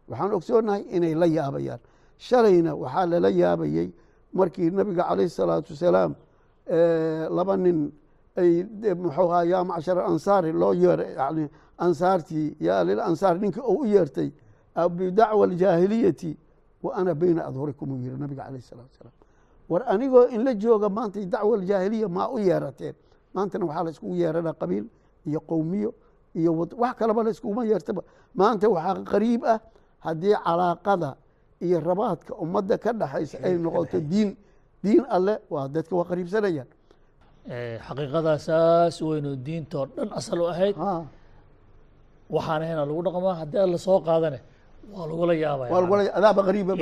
Waxaan 0.08 0.32
ogsoonahay 0.38 0.82
inay 0.96 1.14
la 1.14 1.26
yaabayaan. 1.26 1.80
Shalayna 2.26 2.70
waxaa 2.82 3.06
lala 3.12 3.30
yaabayey 3.42 3.88
markii 4.38 4.70
nabiga 4.70 5.02
calayh 5.08 5.28
salaatu 5.38 5.72
wasalaam 5.74 6.12
laba 7.36 7.56
nin 7.56 7.78
ay 8.36 8.64
muxuu 8.94 9.30
ahaa 9.32 9.44
yaa 9.44 9.64
macshar 9.64 9.98
ansaari 9.98 10.52
loo 10.52 10.72
yeeray 10.74 11.14
yani 11.16 11.44
ansaartii 11.78 12.56
yaa 12.60 12.84
lil 12.84 13.00
ansaar 13.00 13.38
ninkii 13.40 13.60
uu 13.60 13.80
u 13.82 13.86
yeertay 13.86 14.30
bidacwa 14.96 15.44
aljaahiliyati 15.46 16.36
wa 16.82 16.94
ana 16.94 17.14
bayna 17.14 17.46
adhurikum 17.46 17.92
uu 17.92 17.96
yihi 17.98 18.16
nabiga 18.18 18.44
calayh 18.44 18.62
salatu 18.62 18.88
wasalaam. 18.92 19.14
War 19.68 19.82
anigoo 19.88 20.28
in 20.28 20.44
la 20.44 20.54
jooga 20.54 20.88
maanta 20.88 21.20
dacwa 21.24 21.56
aljaahiliya 21.56 22.08
maa 22.08 22.28
u 22.28 22.38
yeerateen. 22.38 22.94
Maantana 23.34 23.64
waxaa 23.64 23.84
la 23.84 23.90
iskugu 23.90 24.14
yeerana 24.16 24.52
qabiil 24.52 24.84
iyo 25.26 25.40
qowmiyo 25.40 25.94
iyo 26.34 26.68
wax 26.76 26.94
kaleba 26.98 27.22
la 27.22 27.30
iskuguma 27.30 27.64
yeertaba. 27.64 28.02
Maanta 28.34 28.68
waxaa 28.68 29.02
qariib 29.04 29.44
ah 29.44 29.58
haddii 29.98 30.34
calaaqada 30.44 31.16
iyo 31.60 31.80
rabaadka 31.80 32.34
ummadda 32.34 32.78
ka 32.78 32.92
dhexaysa 32.92 33.38
ay 33.44 33.58
noqoto 33.58 34.00
diin 34.00 34.36
diin 34.84 35.04
alle 35.08 35.40
waa 35.50 35.68
dadka 35.68 35.96
waa 35.96 36.04
qariibsanayaan 36.04 36.66
xaqiiqadaa 37.86 38.38
saas 38.48 38.94
weynoo 39.08 39.34
diinta 39.46 39.74
oo 39.80 39.86
dhan 39.96 40.08
asal 40.18 40.38
u 40.42 40.46
ahayd. 40.52 40.74
Waxaan 42.34 42.60
ahayna 42.64 42.82
lagu 42.90 43.00
dhaqmaa 43.06 43.34
haddii 43.40 43.60
alla 43.66 43.78
soo 43.86 43.98
qaadane 44.08 44.38
waa 44.94 45.06
lagula 45.10 45.34
yaabaya 45.44 45.70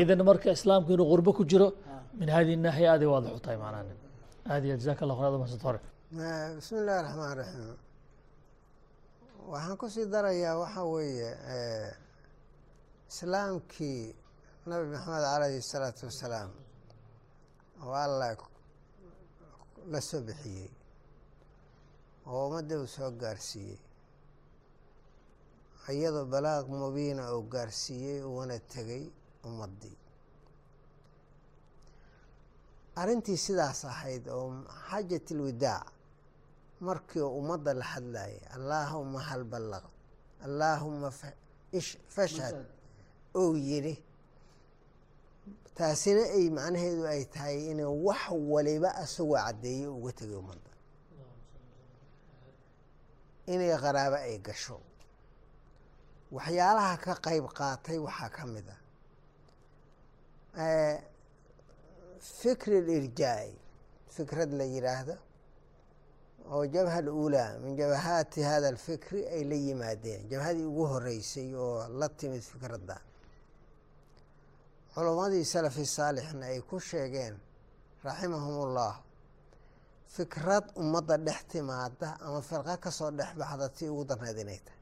idan 0.03 0.20
marka 0.31 0.48
islaamku 0.59 0.88
inuu 0.94 1.09
qurbo 1.12 1.31
ku 1.38 1.42
jiro 1.50 1.68
min 2.20 2.29
hadihi 2.35 2.57
naaxiya 2.64 2.88
aad 2.92 3.03
ay 3.05 3.09
waadix 3.14 3.33
u 3.38 3.40
tahay 3.44 3.59
macnaha 3.62 3.83
nin 3.88 3.98
aad 4.53 4.62
iyo 4.66 4.74
jazaaka 4.81 5.00
allah 5.05 5.16
khayr 5.20 5.35
masad 5.44 5.61
hore 5.66 5.81
bismi 6.57 6.77
illahi 6.83 7.00
raxmaan 7.07 7.35
raxiim 7.40 7.77
waxaan 9.53 9.77
ku 9.81 9.87
sii 9.94 10.07
darayaa 10.14 10.55
waxaa 10.62 10.87
weeye 10.94 11.31
islaamkii 13.11 14.00
nabi 14.70 14.85
maxamed 14.94 15.22
calayhi 15.33 15.61
salaatu 15.72 16.03
wasalaam. 16.09 16.50
Oo 17.85 17.94
allah 18.07 18.29
la 19.92 20.01
soo 20.09 20.20
bixiyey 20.27 20.70
oo 22.27 22.47
ummadda 22.49 22.75
uu 22.81 22.87
soo 22.97 23.11
gaarsiiyey. 23.23 23.79
Iyadoo 25.94 26.27
balaaq 26.33 26.66
mubiina 26.81 27.23
uu 27.37 27.42
gaarsiiyey 27.53 28.18
uuna 28.31 28.57
tegay 28.73 29.05
ummaddii. 29.49 29.97
Arrintii 33.01 33.37
sidaas 33.44 33.81
ahayd 33.92 34.25
oo 34.37 34.47
xajat 34.88 35.27
ilwidaac 35.35 35.87
markii 36.87 37.23
uu 37.27 37.38
ummadda 37.40 37.73
la 37.81 37.85
hadlayay 37.92 38.37
allaahuma 38.57 39.20
hal 39.29 39.42
ballaq 39.53 39.85
allaahuma 40.47 41.09
fashhad 42.16 42.57
ou 43.40 43.51
yidhi 43.68 43.94
taasina 45.77 46.23
ay 46.37 46.47
macnaheedu 46.57 47.03
ay 47.07 47.23
tahay 47.35 47.59
inay 47.71 47.85
wax 48.07 48.23
waliba 48.53 48.91
asagoo 49.03 49.37
caddeeyey 49.45 49.87
uga 49.97 50.13
tegay 50.19 50.37
ummadda. 50.43 50.71
Inay 53.53 53.73
qaraabo 53.83 54.17
ay 54.17 54.39
gasho. 54.47 54.79
Waxyaalaha 56.33 56.97
ka 57.05 57.15
qayb 57.25 57.47
qaatay 57.59 57.99
waxaa 58.07 58.31
ka 58.37 58.43
mid 58.47 58.67
ah 60.57 60.99
fikri 62.41 62.81
lirjaa'i 62.89 63.53
fikrad 64.15 64.51
la 64.59 64.65
yidhaahdo 64.65 65.17
oo 66.53 66.65
jabha 66.67 66.97
aluulaa 67.03 67.59
min 67.59 67.77
jabahaati 67.77 68.41
hada 68.43 68.69
alfikri 68.69 69.27
ay 69.27 69.45
la 69.45 69.55
yimaadeen. 69.57 70.29
Jabhadii 70.31 70.65
ugu 70.65 70.87
horeysay 70.87 71.55
oo 71.55 71.89
la 71.99 72.09
timid 72.09 72.41
fikradda 72.43 72.97
culummadii 74.95 75.45
salafi 75.45 75.87
saalixna 75.87 76.47
ay 76.47 76.61
ku 76.69 76.77
sheegeen 76.81 77.35
raximahum 78.05 78.57
ullah 78.65 78.95
fikrad 80.15 80.65
ummadda 80.83 81.17
dhex 81.27 81.41
timaada 81.51 82.09
ama 82.27 82.41
firqo 82.49 82.75
ka 82.85 82.91
soo 82.99 83.11
dhex 83.19 83.31
baxda 83.41 83.69
tii 83.77 83.89
ugu 83.93 84.05
darneed 84.09 84.39
inay 84.39 84.61
tahay. 84.67 84.81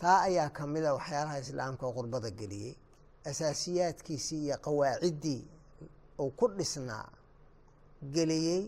Taa 0.00 0.20
ayaa 0.28 0.50
ka 0.56 0.66
mid 0.66 0.84
a 0.84 0.94
waxyaalaha 0.94 1.38
islaamka 1.44 1.86
qurbada 1.96 2.30
geliyey. 2.30 2.74
Asaasiyaadkiisii 3.30 4.44
iyo 4.46 4.56
qawaaciddii 4.64 5.42
uu 6.22 6.30
ku 6.38 6.46
dhisnaa 6.48 7.08
geliyey 8.14 8.62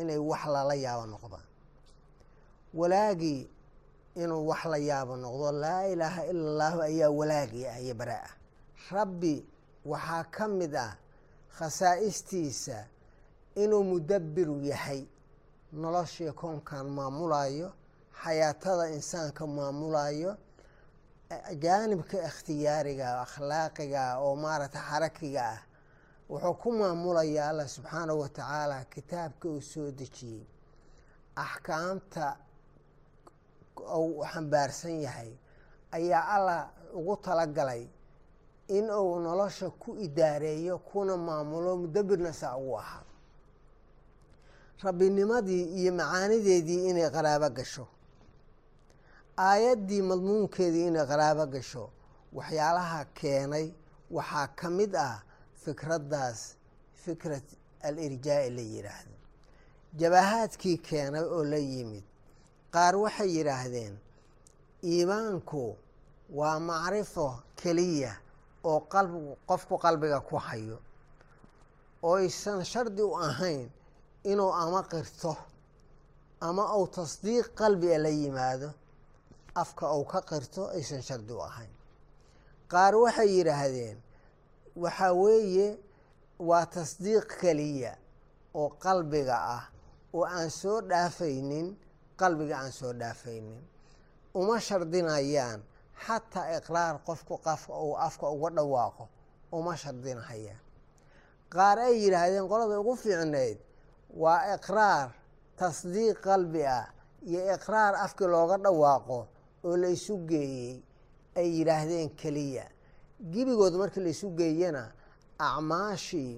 inay 0.00 0.18
wax 0.30 0.42
lala 0.54 0.74
yaabo 0.74 1.06
noqdaan. 1.12 1.46
Walaagii 2.74 3.40
inuu 4.22 4.46
wax 4.48 4.64
la 4.72 4.78
yaabo 4.78 5.16
noqdo 5.16 5.52
laa 5.52 5.82
ilaaha 5.92 6.22
ila 6.30 6.42
allahu 6.50 6.78
ayaa 6.88 7.10
walaagii 7.10 7.66
ah 7.66 7.80
iyo 7.80 7.94
baraa-ah 7.94 8.34
rabbi 8.90 9.34
waxaa 9.84 10.24
ka 10.24 10.48
mid 10.48 10.74
ah 10.74 10.96
khasaa'istiisa 11.58 12.78
inuu 13.62 13.84
mudabbiru 13.84 14.60
yahay 14.70 15.02
noloshii 15.72 16.32
koonkan 16.32 16.86
maamulayo 16.96 17.72
xayaatada 18.22 18.84
insaanka 18.96 19.46
maamulayo 19.46 20.36
jaanibka 21.62 22.16
ikhtiyaariga 22.28 23.20
akhlaaqiga 23.24 24.02
oo 24.24 24.36
maaragtay 24.36 24.82
xarakiga 24.90 25.42
ah. 25.54 25.60
Wuxuu 26.30 26.54
ku 26.54 26.72
maamulayaa 26.72 27.48
allah 27.50 27.68
subxaanahu 27.68 28.20
wa 28.20 28.28
tacaala 28.28 28.84
kitaabka 28.84 29.48
uu 29.48 29.60
soo 29.60 29.90
dejiyey. 29.90 30.46
Axkaamta 31.36 32.36
uu 33.98 34.24
xambaarsan 34.32 35.00
yahay 35.02 35.30
ayaa 35.92 36.24
allah 36.36 36.70
ugu 36.94 37.16
talagalay 37.16 37.88
in 38.68 38.90
uu 38.90 39.18
nolosha 39.20 39.70
ku 39.70 39.96
idaareeyo 40.06 40.78
kuna 40.78 41.16
maamulo 41.16 41.76
mudabbirna 41.76 42.32
saa 42.32 42.56
ugu 42.56 42.78
ahaa. 42.78 43.04
Rabbinimadii 44.82 45.64
iyo 45.80 45.92
macaanideedii 45.92 46.88
inay 46.90 47.10
qaraabo 47.10 47.48
gasho. 47.50 47.86
Aayaddii 49.38 50.02
madmuunkeedii 50.02 50.86
inay 50.88 51.06
qaraabo 51.06 51.46
gasho 51.46 51.90
waxyaalaha 52.32 53.04
keenay 53.18 53.66
waxaa 54.10 54.46
ka 54.58 54.70
mid 54.70 54.94
ah 54.96 55.22
fikraddaas 55.64 56.40
fikrat 57.04 57.44
alirjaa'i 57.88 58.50
la 58.50 58.62
yidhaahdo 58.62 59.16
jabahaadkii 59.98 60.76
keenay 60.88 61.24
oo 61.36 61.44
la 61.44 61.56
yimid 61.56 62.04
qaar 62.74 62.94
waxay 63.04 63.30
yidhaahdeen 63.36 63.94
iimaanku 64.92 65.64
waa 66.38 66.58
macrifo 66.68 67.26
keliya 67.60 68.12
oo 68.70 68.80
qalb 68.92 69.12
qofku 69.48 69.74
qalbiga 69.84 70.20
ku 70.28 70.36
hayo 70.46 70.78
oo 72.02 72.16
aysan 72.22 72.64
shardi 72.64 73.02
u 73.02 73.14
ahayn 73.28 73.70
inuu 74.30 74.52
ama 74.62 74.80
qirto 74.92 75.32
ama 76.40 76.64
uu 76.78 76.86
tasdiiq 76.96 77.46
qalbiga 77.60 77.98
la 78.04 78.08
yimaado 78.20 78.70
afka 79.62 79.84
uu 79.96 80.04
ka 80.12 80.20
qirto 80.30 80.62
aysan 80.76 81.02
shardi 81.02 81.32
u 81.32 81.40
ahayn. 81.48 81.72
Qaar 82.72 82.94
waxay 83.02 83.28
yidhaahdeen 83.38 83.98
waxaa 84.82 85.12
weeye 85.22 85.68
waa 86.48 86.66
tasdiiq 86.74 87.26
keliya 87.40 87.92
oo 88.60 88.68
qalbiga 88.84 89.36
ah 89.56 89.64
oo 90.16 90.24
aan 90.36 90.50
soo 90.50 90.80
dhaafaynin 90.90 91.68
qalbiga 92.20 92.56
aan 92.58 92.72
soo 92.72 92.92
dhaafaynin. 92.92 93.62
Uma 94.34 94.60
shardinayaan 94.60 95.60
xataa 96.06 96.56
iqraar 96.58 96.94
qofku 97.06 97.38
qafka 97.46 97.72
uu 97.84 97.96
afka 97.96 98.26
uga 98.30 98.50
dhawaaqo 98.56 99.04
uma 99.52 99.76
shardinahayaan 99.76 100.60
qaar 101.54 101.78
ay 101.78 101.94
yidhaahdeen 102.04 102.48
qolada 102.50 102.80
ugu 102.80 102.94
fiicnayd 102.96 103.58
waa 104.22 104.54
iqraar 104.54 105.08
tasdiiq 105.58 106.18
qalbi 106.26 106.62
ah 106.66 106.86
iyo 107.28 107.40
iqraar 107.54 107.94
afkii 108.04 108.28
looga 108.34 108.56
dhawaaqo 108.64 109.18
oo 109.64 109.76
la 109.76 109.88
isu 109.88 110.14
geeyey 110.28 110.82
ay 111.36 111.48
yidhaahdeen 111.58 112.10
keliya. 112.20 112.66
Gebigood 113.32 113.74
markii 113.80 114.02
la 114.04 114.10
isu 114.10 114.28
geeyana 114.38 114.92
acmaashii 115.38 116.34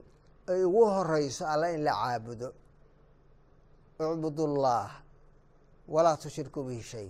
ay 0.49 0.63
ugu 0.65 0.85
horeyso 0.87 1.45
alla 1.47 1.71
in 1.75 1.83
la 1.85 1.93
caabudo. 1.93 2.49
Icbudullah 3.99 4.87
walaa 5.89 6.17
tushriku 6.17 6.61
bihi 6.65 6.83
shay. 6.83 7.09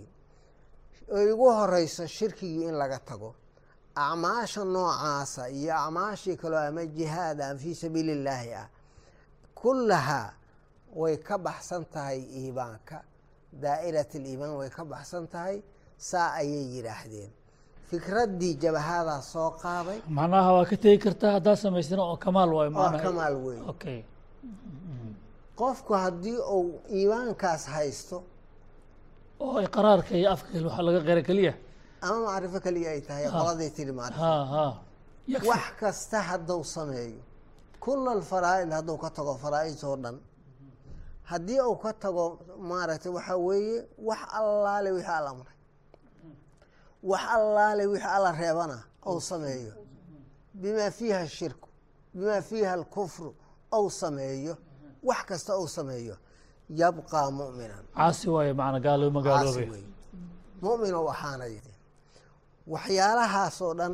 Ay 1.15 1.31
ugu 1.33 1.47
horeyso 1.59 2.07
shirkigii 2.07 2.63
in 2.69 2.75
laga 2.81 2.99
tago 2.99 3.35
acmaasha 3.95 4.63
noocaasa 4.63 5.49
iyo 5.49 5.73
acmaashii 5.83 6.35
kaloo 6.41 6.59
ama 6.69 6.85
jihaad 6.85 7.41
ah 7.41 7.55
fii 7.61 7.75
sabiili 7.75 8.11
illaahi 8.11 8.53
ah 8.53 8.67
kullahaa 9.55 10.33
way 10.95 11.17
ka 11.17 11.37
baxsan 11.37 11.85
tahay 11.93 12.19
iimaanka. 12.39 12.97
Daa'irat 13.61 14.15
aliimaan 14.15 14.55
way 14.59 14.69
ka 14.69 14.83
baxsan 14.85 15.27
tahay 15.27 15.61
saa 15.97 16.29
ayay 16.39 16.65
yidhaahdeen. 16.75 17.31
Fikraddii 17.89 18.53
jabahadaa 18.61 19.21
soo 19.21 19.49
qaaday. 19.61 19.99
Macnaha 20.07 20.49
waa 20.53 20.65
ka 20.65 20.77
tegi 20.77 20.97
kartaa 21.05 21.31
haddaad 21.35 21.57
samaystina 21.57 22.03
oo 22.03 22.17
kamaal 22.17 22.49
waayo 22.53 22.71
waa 22.71 22.83
macnaha. 22.91 23.03
kamaal 23.03 23.35
weyn. 23.45 23.61
Okay. 23.69 23.99
Qofku 25.59 25.93
haddii 25.93 26.37
uu 26.55 26.81
iimaankaas 26.97 27.65
haysto 27.67 28.23
oo 29.39 29.57
iqraarka 29.67 30.13
iyo 30.19 30.27
afka 30.35 30.49
waxa 30.67 30.81
laga 30.87 30.99
qira 31.07 31.21
keliya 31.27 31.53
ama 32.01 32.19
macrifo 32.25 32.59
keliya 32.65 32.89
ay 32.95 33.01
tahay 33.07 33.25
qoladii 33.31 33.71
tiri 33.75 33.91
macrifo. 33.91 34.23
Wax 35.49 35.65
kasta 35.79 36.17
hadduu 36.29 36.63
sameeyo. 36.63 37.21
Kula 37.79 38.11
alfaraa'id 38.17 38.71
hadduu 38.77 38.97
ka 39.03 39.09
tago 39.09 39.33
faraa'id 39.43 39.77
oo 39.83 39.95
dhan. 40.03 40.17
Haddii 41.31 41.61
uu 41.69 41.75
ka 41.83 41.91
tago 41.93 42.25
maaragtay 42.69 43.11
waxaa 43.17 43.37
weeye 43.37 43.77
wax 44.07 44.19
allaale 44.39 44.89
wixii 44.91 45.15
alla 45.19 45.29
amray 45.35 45.55
wax 47.03 47.21
allaale 47.35 47.83
wixii 47.91 48.11
alla 48.15 48.31
reebana 48.31 48.77
ou 49.05 49.19
sameeyo. 49.21 49.73
Bimaa 50.53 50.91
fiiha 50.91 51.19
ashirku 51.19 51.69
bimaa 52.13 52.41
fiiha 52.41 52.73
alkufru 52.73 53.35
ou 53.71 53.89
sameeyo. 53.89 54.57
Wax 55.03 55.21
kasta 55.29 55.53
ou 55.55 55.67
sameeyo 55.67 56.15
yabqaa 56.69 57.31
mu'minan. 57.31 57.83
Caasi 57.95 58.29
waayo 58.29 58.53
gaalooma 58.85 59.21
caasi 59.23 59.45
gaaloobay 59.45 59.83
mu'min 60.61 60.93
ou 60.99 61.07
ahaanay 61.09 61.55
waxyaalahaasoo 62.73 63.73
dhan 63.79 63.93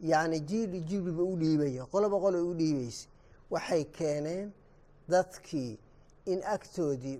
yacni 0.00 0.40
jiil 0.40 0.72
jiilba 0.88 1.22
u 1.22 1.36
dhiibaya 1.40 1.82
qoloba 1.92 2.16
qole 2.24 2.38
u 2.50 2.54
dhiibaysa. 2.60 3.08
Waxay 3.50 3.84
keeneen 3.84 4.52
dadkii 5.08 5.78
in 6.32 6.40
agtoodii 6.54 7.18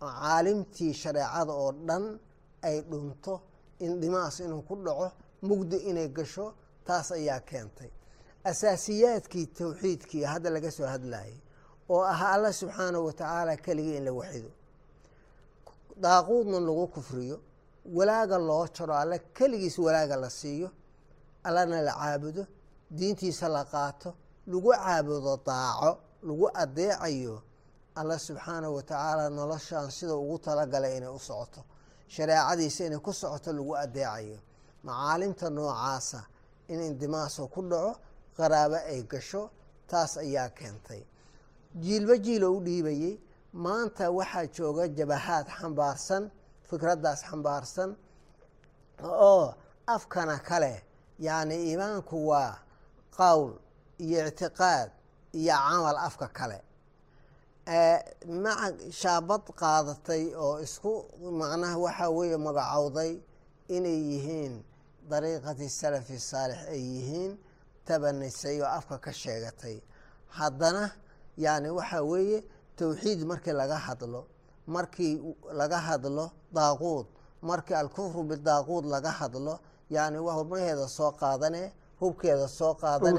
caalimtii 0.00 0.92
shareecada 1.02 1.52
oo 1.52 1.72
dhan 1.88 2.04
ay 2.62 2.80
dhunto 2.90 3.34
in 3.84 4.00
dhimaas 4.00 4.40
inuu 4.40 4.62
ku 4.68 4.74
dhaco 4.86 5.08
mugdi 5.42 5.76
inay 5.90 6.08
gasho 6.08 6.46
taas 6.86 7.08
ayaa 7.12 7.40
keentay. 7.40 7.90
Asaasiyaadkii 8.50 9.46
towxiidkii 9.58 10.24
hadda 10.32 10.50
laga 10.50 10.70
soo 10.70 10.86
hadlayay 10.86 11.34
oo 11.88 12.02
ahaa 12.12 12.32
alla 12.36 12.52
subxaanahu 12.52 13.04
wa 13.06 13.12
tacaala 13.12 13.56
keligii 13.56 13.96
in 13.96 14.04
la 14.04 14.12
waxido 14.12 14.50
daaquudna 15.96 16.60
lagu 16.60 16.86
kufriyo 16.94 17.40
walaaga 17.96 18.38
loo 18.38 18.66
jaro 18.76 18.94
alle 18.94 19.18
keligiis 19.36 19.78
walaaga 19.78 20.16
la 20.16 20.30
siiyo 20.30 20.70
allana 21.44 21.80
la 21.82 21.92
caabudo 21.92 22.46
diintiisa 22.90 23.48
la 23.48 23.64
qaato 23.64 24.14
lagu 24.46 24.70
caabudo 24.72 25.36
daaco 25.46 25.98
lagu 26.22 26.46
adeecayo 26.62 27.42
alla 27.94 28.18
subxaanahu 28.18 28.74
wa 28.74 28.82
tacaala 28.82 29.30
noloshan 29.30 29.90
sida 29.90 30.14
ugu 30.14 30.38
talagalay 30.38 30.96
inay 30.96 31.08
u 31.08 31.18
socoto 31.18 31.60
shareecadiisa 32.08 32.84
inay 32.86 32.98
ku 32.98 33.12
socoto 33.12 33.52
lagu 33.52 33.72
adeecayo 33.76 34.38
macaalimta 34.84 35.50
noocaasa 35.50 36.20
in 36.68 36.80
indimaaso 36.82 37.46
ku 37.48 37.62
dhaco 37.62 37.92
qaraabo 38.36 38.76
ay 38.90 39.02
gasho 39.02 39.50
taas 39.90 40.16
ayaa 40.18 40.48
keentay 40.58 41.02
jiilba 41.84 42.14
jiilo 42.24 42.48
u 42.56 42.60
dhiibayey. 42.66 43.14
Maanta 43.64 44.04
waxaa 44.18 44.46
jooga 44.56 44.84
jabahaad 44.96 45.46
xambaarsan 45.58 46.24
fikraddaas 46.68 47.20
xambaarsan 47.28 47.90
oo 49.28 49.54
afkana 49.94 50.36
kale 50.48 50.72
yacni 51.26 51.56
iimaanku 51.68 52.16
waa 52.30 52.52
qowl 53.16 53.50
iyo 54.04 54.18
ictiqaad 54.28 54.90
iyo 55.40 55.54
camal 55.66 55.96
afka 56.08 56.28
kale. 56.38 56.58
Maca 58.44 58.66
shaabad 59.00 59.42
qaadatay 59.60 60.24
oo 60.44 60.56
isku 60.66 60.92
macnaha 61.40 61.76
waxaa 61.84 62.10
weeye 62.16 62.36
magacowday 62.46 63.12
inay 63.76 63.98
yihiin 64.10 64.54
dariiqati 65.10 65.66
salafi 65.80 66.18
saalix 66.30 66.60
ay 66.74 66.80
yihiin 66.94 67.32
tabanisay 67.86 68.56
oo 68.62 68.68
afka 68.78 68.96
ka 69.04 69.12
sheegatay. 69.20 69.76
Haddana 70.38 70.84
yacni 71.36 71.68
waxaa 71.70 72.02
weeye 72.02 72.44
towxiid 72.76 73.20
markii 73.24 73.52
laga 73.52 73.76
hadlo 73.76 74.26
markii 74.66 75.20
laga 75.52 75.78
hadlo 75.78 76.30
daaquud 76.52 77.06
markii 77.42 77.74
alkufru 77.74 78.22
bidaaquud 78.24 78.84
laga 78.84 79.10
hadlo 79.10 79.58
yacni 79.90 80.18
hubnaheeda 80.18 80.88
soo 80.88 81.12
qaadane 81.12 81.72
hubkeeda 82.00 82.48
soo 82.48 82.74
qaadane 82.74 83.10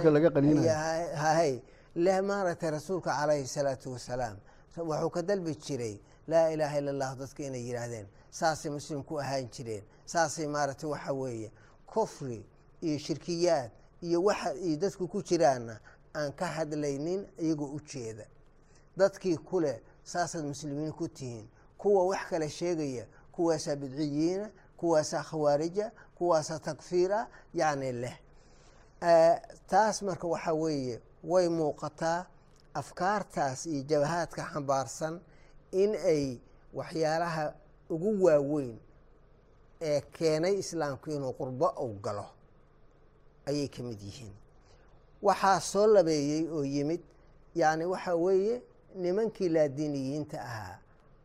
leh 1.95 2.21
maaragtay 2.21 2.71
rasuulka 2.71 3.11
calayhi 3.11 3.47
salaatu 3.47 3.91
wasalaam 3.93 4.37
wuxuu 4.77 5.09
ka 5.09 5.21
dalbi 5.21 5.55
jiray 5.55 5.99
laa 6.27 6.49
ilaaha 6.51 6.77
illa 6.79 6.91
allahu 6.91 7.15
dadka 7.19 7.43
inay 7.43 7.63
yidhaahdeen. 7.67 8.07
Saasay 8.29 8.71
muslim 8.71 9.03
ku 9.03 9.17
ahaan 9.19 9.49
jireen. 9.49 9.83
Saasay 10.05 10.47
maaragtay 10.47 10.89
waxa 10.89 11.13
weeye 11.13 11.51
kufri 11.85 12.45
iyo 12.81 12.97
shirkiyaad 12.99 13.71
iyo 14.01 14.23
waxa 14.23 14.53
iyo 14.53 14.77
dadku 14.77 15.07
ku 15.07 15.23
jiraanna 15.23 15.79
aan 16.15 16.33
ka 16.33 16.45
hadlaynin 16.45 17.27
iyagoo 17.39 17.75
u 17.75 17.79
jeeda. 17.79 18.25
Dadkii 18.97 19.37
kuleh 19.37 19.79
saasaad 20.03 20.45
muslimiin 20.45 20.91
ku 20.93 21.07
tihiin. 21.07 21.47
Kuwa 21.77 22.05
wax 22.07 22.29
kale 22.29 22.49
sheegaya 22.49 23.05
kuwaasaa 23.31 23.75
bidciyiina 23.75 24.49
kuwaasaa 24.77 25.23
khawaarija 25.23 25.91
kuwaasaa 26.15 26.59
takfiira 26.59 27.27
yacni 27.53 27.91
leh. 27.91 28.17
Taas 29.67 30.01
marka 30.01 30.27
waxaa 30.27 30.53
weeye 30.53 31.01
way 31.23 31.47
muuqataa 31.49 32.25
afkaartaas 32.73 33.65
iyo 33.65 33.83
jabahaadka 33.83 34.43
xambaarsan 34.53 35.19
in 35.71 35.95
ay 35.95 36.37
waxyaalaha 36.73 37.53
ugu 37.89 38.23
waaweyn 38.23 38.79
ee 39.81 40.01
keenay 40.01 40.55
islaamku 40.59 41.11
inuu 41.11 41.33
qurbo 41.33 41.67
u 41.85 41.93
galo. 42.01 42.25
Ayay 43.45 43.67
ka 43.67 43.83
mid 43.83 44.01
yihiin 44.01 44.33
waxaa 45.21 45.59
soo 45.59 45.87
labeeyey 45.87 46.47
oo 46.51 46.63
yimid 46.65 47.01
yacni 47.55 47.85
waxaa 47.85 48.15
weeye 48.15 48.61
nimankii 48.95 49.49
laadiiniyiinta 49.49 50.41
ahaa 50.41 50.79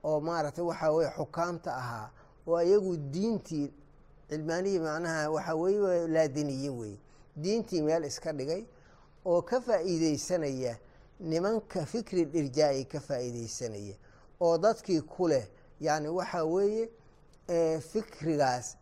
oo 0.05 0.20
maaragtay 0.20 0.64
waxaa 0.64 0.90
weye 0.92 1.11
xukaamta 1.16 1.76
ahaa 1.76 2.11
oo 2.46 2.61
iyagu 2.62 2.96
diintii 2.96 3.72
cilmaanihii 4.28 4.78
macnaha 4.78 5.31
waxaa 5.31 5.55
weye 5.55 6.09
laadiniyiin 6.09 6.78
wey 6.81 6.94
diintii 7.37 7.83
meel 7.83 8.05
iska 8.05 8.33
dhigay 8.33 8.64
oo 9.24 9.42
ka 9.42 9.61
faa'iideysanaya 9.61 10.76
nimanka 11.20 11.87
fikri 11.87 12.24
dhirjaa'i 12.24 12.85
ka 12.85 13.00
faa'iideysanaya 13.00 13.94
oo 14.40 14.59
dadkii 14.59 15.00
ku 15.00 15.28
leh 15.28 15.46
yacni 15.81 16.09
waxaa 16.09 16.44
weeye 16.44 16.90
fikrigaas 17.81 18.76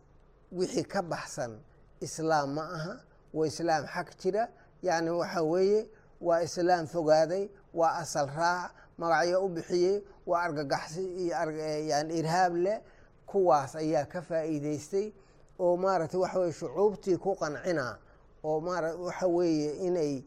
wixii 0.51 0.83
ka 0.83 1.01
baxsan 1.01 1.59
islaam 2.01 2.53
ma 2.53 2.63
aha 2.75 2.99
waa 3.33 3.47
islaam 3.47 3.85
xag 3.87 4.07
jira 4.21 4.47
yacni 4.81 5.09
waxaa 5.09 5.41
weeye 5.43 5.87
waa 6.21 6.41
islaam 6.41 6.87
fogaaday 6.87 7.49
waa 7.73 7.93
asal 8.01 8.27
raac 8.27 8.71
magacyo 8.97 9.45
u 9.45 9.49
bixiyey 9.49 10.03
waa 10.27 10.41
argagaxsi 10.43 11.03
iyo 11.23 11.35
yani 11.87 12.13
irhaab 12.19 12.55
leh 12.55 12.79
kuwaas 13.25 13.75
ayaa 13.75 14.05
ka 14.05 14.21
faa'iideystay 14.21 15.11
oo 15.59 15.77
maaragtay 15.77 16.19
waxa 16.19 16.39
weye 16.39 16.53
shucuubtii 16.53 17.17
ku 17.17 17.35
qancina 17.35 17.97
oo 18.43 18.59
maara 18.61 18.95
waxa 18.95 19.27
weeye 19.27 19.71
inay 19.87 20.23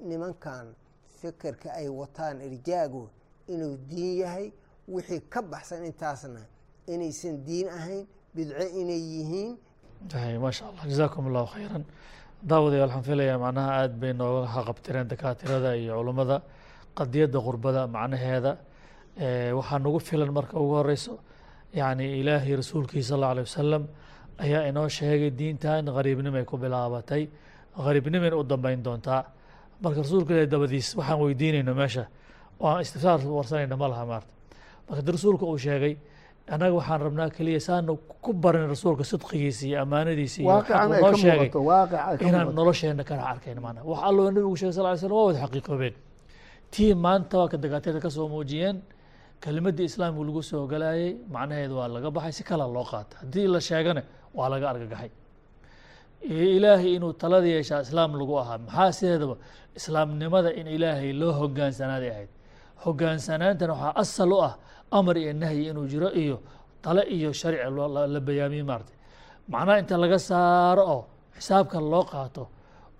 nimankan 0.00 0.74
fikirka 1.20 1.72
ay 1.72 1.88
wataan 1.88 2.40
irjaagu 2.40 3.08
inuu 3.48 3.76
diin 3.88 4.18
yahay 4.18 4.52
wixii 4.88 5.20
ka 5.28 5.42
baxsan 5.42 5.84
intaasna 5.84 6.40
inaysan 6.86 7.44
diin 7.44 7.68
ahayn 7.68 8.06
bidco 8.34 8.62
inay 8.80 9.00
yihiin. 9.12 9.56
Maasha 10.40 10.66
allah 10.68 10.84
jazaakum 10.88 11.26
allahu 11.26 11.46
khayran 11.52 11.84
daawadayaal 12.42 12.88
waxaan 12.88 13.02
filayaa 13.04 13.38
macnaha 13.38 13.70
aada 13.80 13.94
bay 14.00 14.12
nooga 14.12 14.46
haqabtireen 14.46 15.08
dakaatirada 15.08 15.74
iyo 15.76 15.94
culummada 15.98 16.42
qadiyadda 16.94 17.38
qurbada 17.46 17.86
macnaheeda. 17.88 18.58
Waxaa 19.58 19.78
nagu 19.78 19.98
filan 19.98 20.30
marka 20.32 20.54
ugu 20.58 20.74
horeyso 20.80 21.18
yacni 21.74 22.20
ilaahay 22.20 22.56
rasuulkiisa 22.56 23.08
sal 23.08 23.16
alla 23.18 23.30
alay 23.32 23.42
wasalam 23.42 23.82
ayaa 24.38 24.68
inoo 24.70 24.88
sheegay 24.88 25.30
diintan 25.30 25.86
qariibnimay 25.86 26.44
ku 26.44 26.56
bilaabatay. 26.58 27.28
Qariibnimayna 27.76 28.36
u 28.36 28.44
dambeyn 28.44 28.82
doontaa. 28.82 29.24
Marka 29.82 29.98
rasuulka 30.02 30.30
ilahi 30.34 30.46
dabadiis 30.46 30.94
waxaan 30.96 31.18
weydiinayno 31.20 31.74
meesha. 31.74 32.06
Oo 32.60 32.66
aan 32.68 32.80
istifsaar 32.82 33.18
warsanayna 33.38 33.76
ma 33.76 33.88
laha 33.88 34.04
maarta. 34.06 34.32
Marka 34.88 35.02
di 35.02 35.10
rasuulka 35.12 35.44
uu 35.46 35.58
sheegay 35.58 35.96
annaga 36.54 36.74
waxaan 36.80 37.00
rabnaa 37.06 37.30
keliya 37.36 37.60
saana 37.68 37.92
ku 38.24 38.30
barin 38.42 38.66
rasuulka 38.72 39.04
sidqigiisa 39.10 39.62
iyo 39.68 39.76
ammaanadiisa 39.84 40.38
iyo 40.42 40.50
noo 41.02 41.12
sheegay 41.22 41.50
inaan 42.28 42.48
nolosheena 42.58 43.02
ka 43.08 43.14
dhex 43.16 43.26
arkayno 43.32 43.60
maana. 43.66 43.80
Wax 43.90 44.00
alloo 44.08 44.30
nabigu 44.34 44.56
sheegay 44.60 44.74
sal 44.78 44.86
ly 44.92 44.96
slam 45.00 45.12
waa 45.18 45.26
wada 45.28 45.38
xaqiiqoobeen. 45.44 45.94
Tii 46.72 46.94
maanta 47.04 47.34
waa 47.40 47.48
ka 47.52 47.56
dagaatirta 47.64 48.00
ka 48.04 48.10
soo 48.16 48.26
muujiyeen 48.32 48.76
kelimaddii 49.42 49.86
islaamka 49.90 50.20
lagu 50.28 50.42
soo 50.50 50.64
galayay 50.72 51.16
macnaheedu 51.34 51.74
waa 51.80 51.88
laga 51.94 52.08
baxay 52.16 52.32
si 52.38 52.42
kala 52.48 52.64
loo 52.76 52.84
qaata. 52.92 53.14
Haddii 53.22 53.46
la 53.54 53.60
sheegana 53.68 54.02
waa 54.38 54.48
laga 54.52 54.66
argagaxay. 54.72 55.10
Ilaahay 56.56 56.94
inuu 56.96 57.12
talada 57.22 57.46
yeeshaa 57.46 57.80
islaam 57.86 58.10
lagu 58.20 58.34
ahaa 58.42 58.58
maxaa 58.66 58.92
sideedaba? 58.98 59.36
Islaamnimada 59.78 60.50
in 60.60 60.66
ilaahay 60.76 61.12
loo 61.20 61.32
hogaansanaaday 61.40 62.10
ahayd. 62.14 62.30
Hogaansanaantana 62.84 63.72
waxaa 63.74 63.92
asal 64.02 64.32
u 64.32 64.38
ah 64.48 64.54
amar 64.90 65.16
iyo 65.18 65.32
nahyi 65.32 65.62
inuu 65.70 65.86
jiro 65.92 66.08
iyo 66.22 66.36
tale 66.82 67.02
iyo 67.16 67.32
sharci 67.32 67.58
la 68.14 68.20
bayaamiye 68.20 68.62
maarata 68.70 68.92
macnaha 69.52 69.78
inta 69.82 69.96
laga 70.02 70.18
saaro 70.18 70.82
oo 70.94 71.02
xisaabka 71.36 71.78
loo 71.80 72.04
qaato 72.12 72.42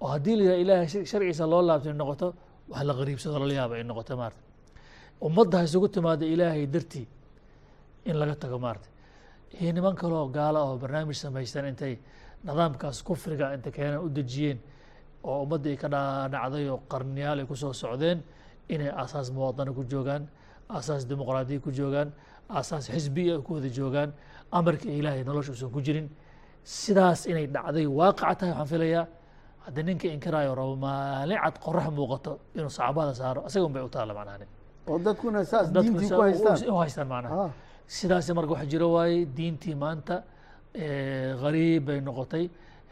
oo 0.01 0.09
haddii 0.13 0.37
la 0.37 0.43
yidhaha 0.45 0.61
ilaahay 0.63 0.89
sharcigiisa 1.11 1.45
loo 1.53 1.63
laabtay 1.69 1.93
noqoto 2.01 2.27
wax 2.71 2.83
la 2.89 2.93
qariibsado 2.99 3.37
lala 3.43 3.55
yaaba 3.61 3.75
ay 3.79 3.85
noqoto 3.91 4.13
maarata 4.21 4.41
ummadda 5.27 5.57
ha 5.59 5.65
isugu 5.69 5.89
timaado 5.95 6.25
ilaahay 6.35 6.67
dartii 6.75 7.07
in 8.09 8.17
laga 8.21 8.35
tago 8.43 8.59
maarata 8.59 8.89
iyo 9.61 9.71
niman 9.77 9.95
kaloo 10.01 10.27
gaala 10.37 10.59
oo 10.67 10.77
barnaamij 10.83 11.17
samaystan 11.25 11.67
intay 11.73 11.95
nidaamkaas 12.45 13.03
kufriga 13.03 13.55
inta 13.57 13.71
keenan 13.77 14.01
u 14.05 14.09
dejiyeen 14.09 14.59
oo 15.25 15.43
ummaddii 15.45 15.77
ka 15.83 15.89
dhaadhacday 15.95 16.65
oo 16.73 16.79
qarniyaal 16.93 17.39
ay 17.43 17.47
ku 17.51 17.57
soo 17.57 17.73
socdeen 17.73 18.19
inay 18.69 18.91
aasaas 19.01 19.29
muwaadano 19.35 19.73
ku 19.75 19.83
joogaan 19.93 20.29
aasaas 20.77 21.03
dimuqraadiya 21.11 21.61
ku 21.65 21.71
joogaan 21.79 22.09
aasaas 22.57 22.85
xisbiya 22.95 23.35
ku 23.47 23.51
wada 23.57 23.69
joogaan 23.79 24.11
amarka 24.59 24.89
ilaahay 24.99 25.23
nolosha 25.29 25.53
usan 25.57 25.71
ku 25.77 25.81
jirin. 25.87 26.07
Sidaas 26.65 27.21
inay 27.31 27.47
dhacday 27.55 27.87
waaqaca 27.99 28.35
tahay 28.41 28.53
waxaan 28.53 28.69
filayaa 28.73 29.05
haddii 29.65 29.83
ninka 29.89 30.07
inkiraayo 30.17 30.53
rabo 30.61 30.75
maalin 30.85 31.39
cad 31.45 31.57
qorax 31.65 31.87
muuqato 31.99 32.33
inuu 32.57 32.71
saxaabada 32.77 33.13
saaro 33.21 33.41
isaga 33.49 33.65
un 33.69 33.73
bay 33.77 33.83
u 33.89 33.91
taalla 33.97 34.13
macnahani 34.19 34.47
oo 34.91 34.99
dadkuna 35.07 35.41
saas 35.53 35.67
diintii 35.73 36.09
ku 36.19 36.23
haystaan? 36.27 36.59
u 36.73 36.77
haystaan 36.83 37.09
macnaha. 37.15 37.51
Sidaas 37.97 38.27
marka 38.39 38.53
waxa 38.55 38.67
jiro 38.73 38.87
waaye 38.97 39.19
diintii 39.37 39.75
maanta 39.85 40.17
gariib 41.43 41.85
bay 41.89 42.01
noqotay. 42.01 42.45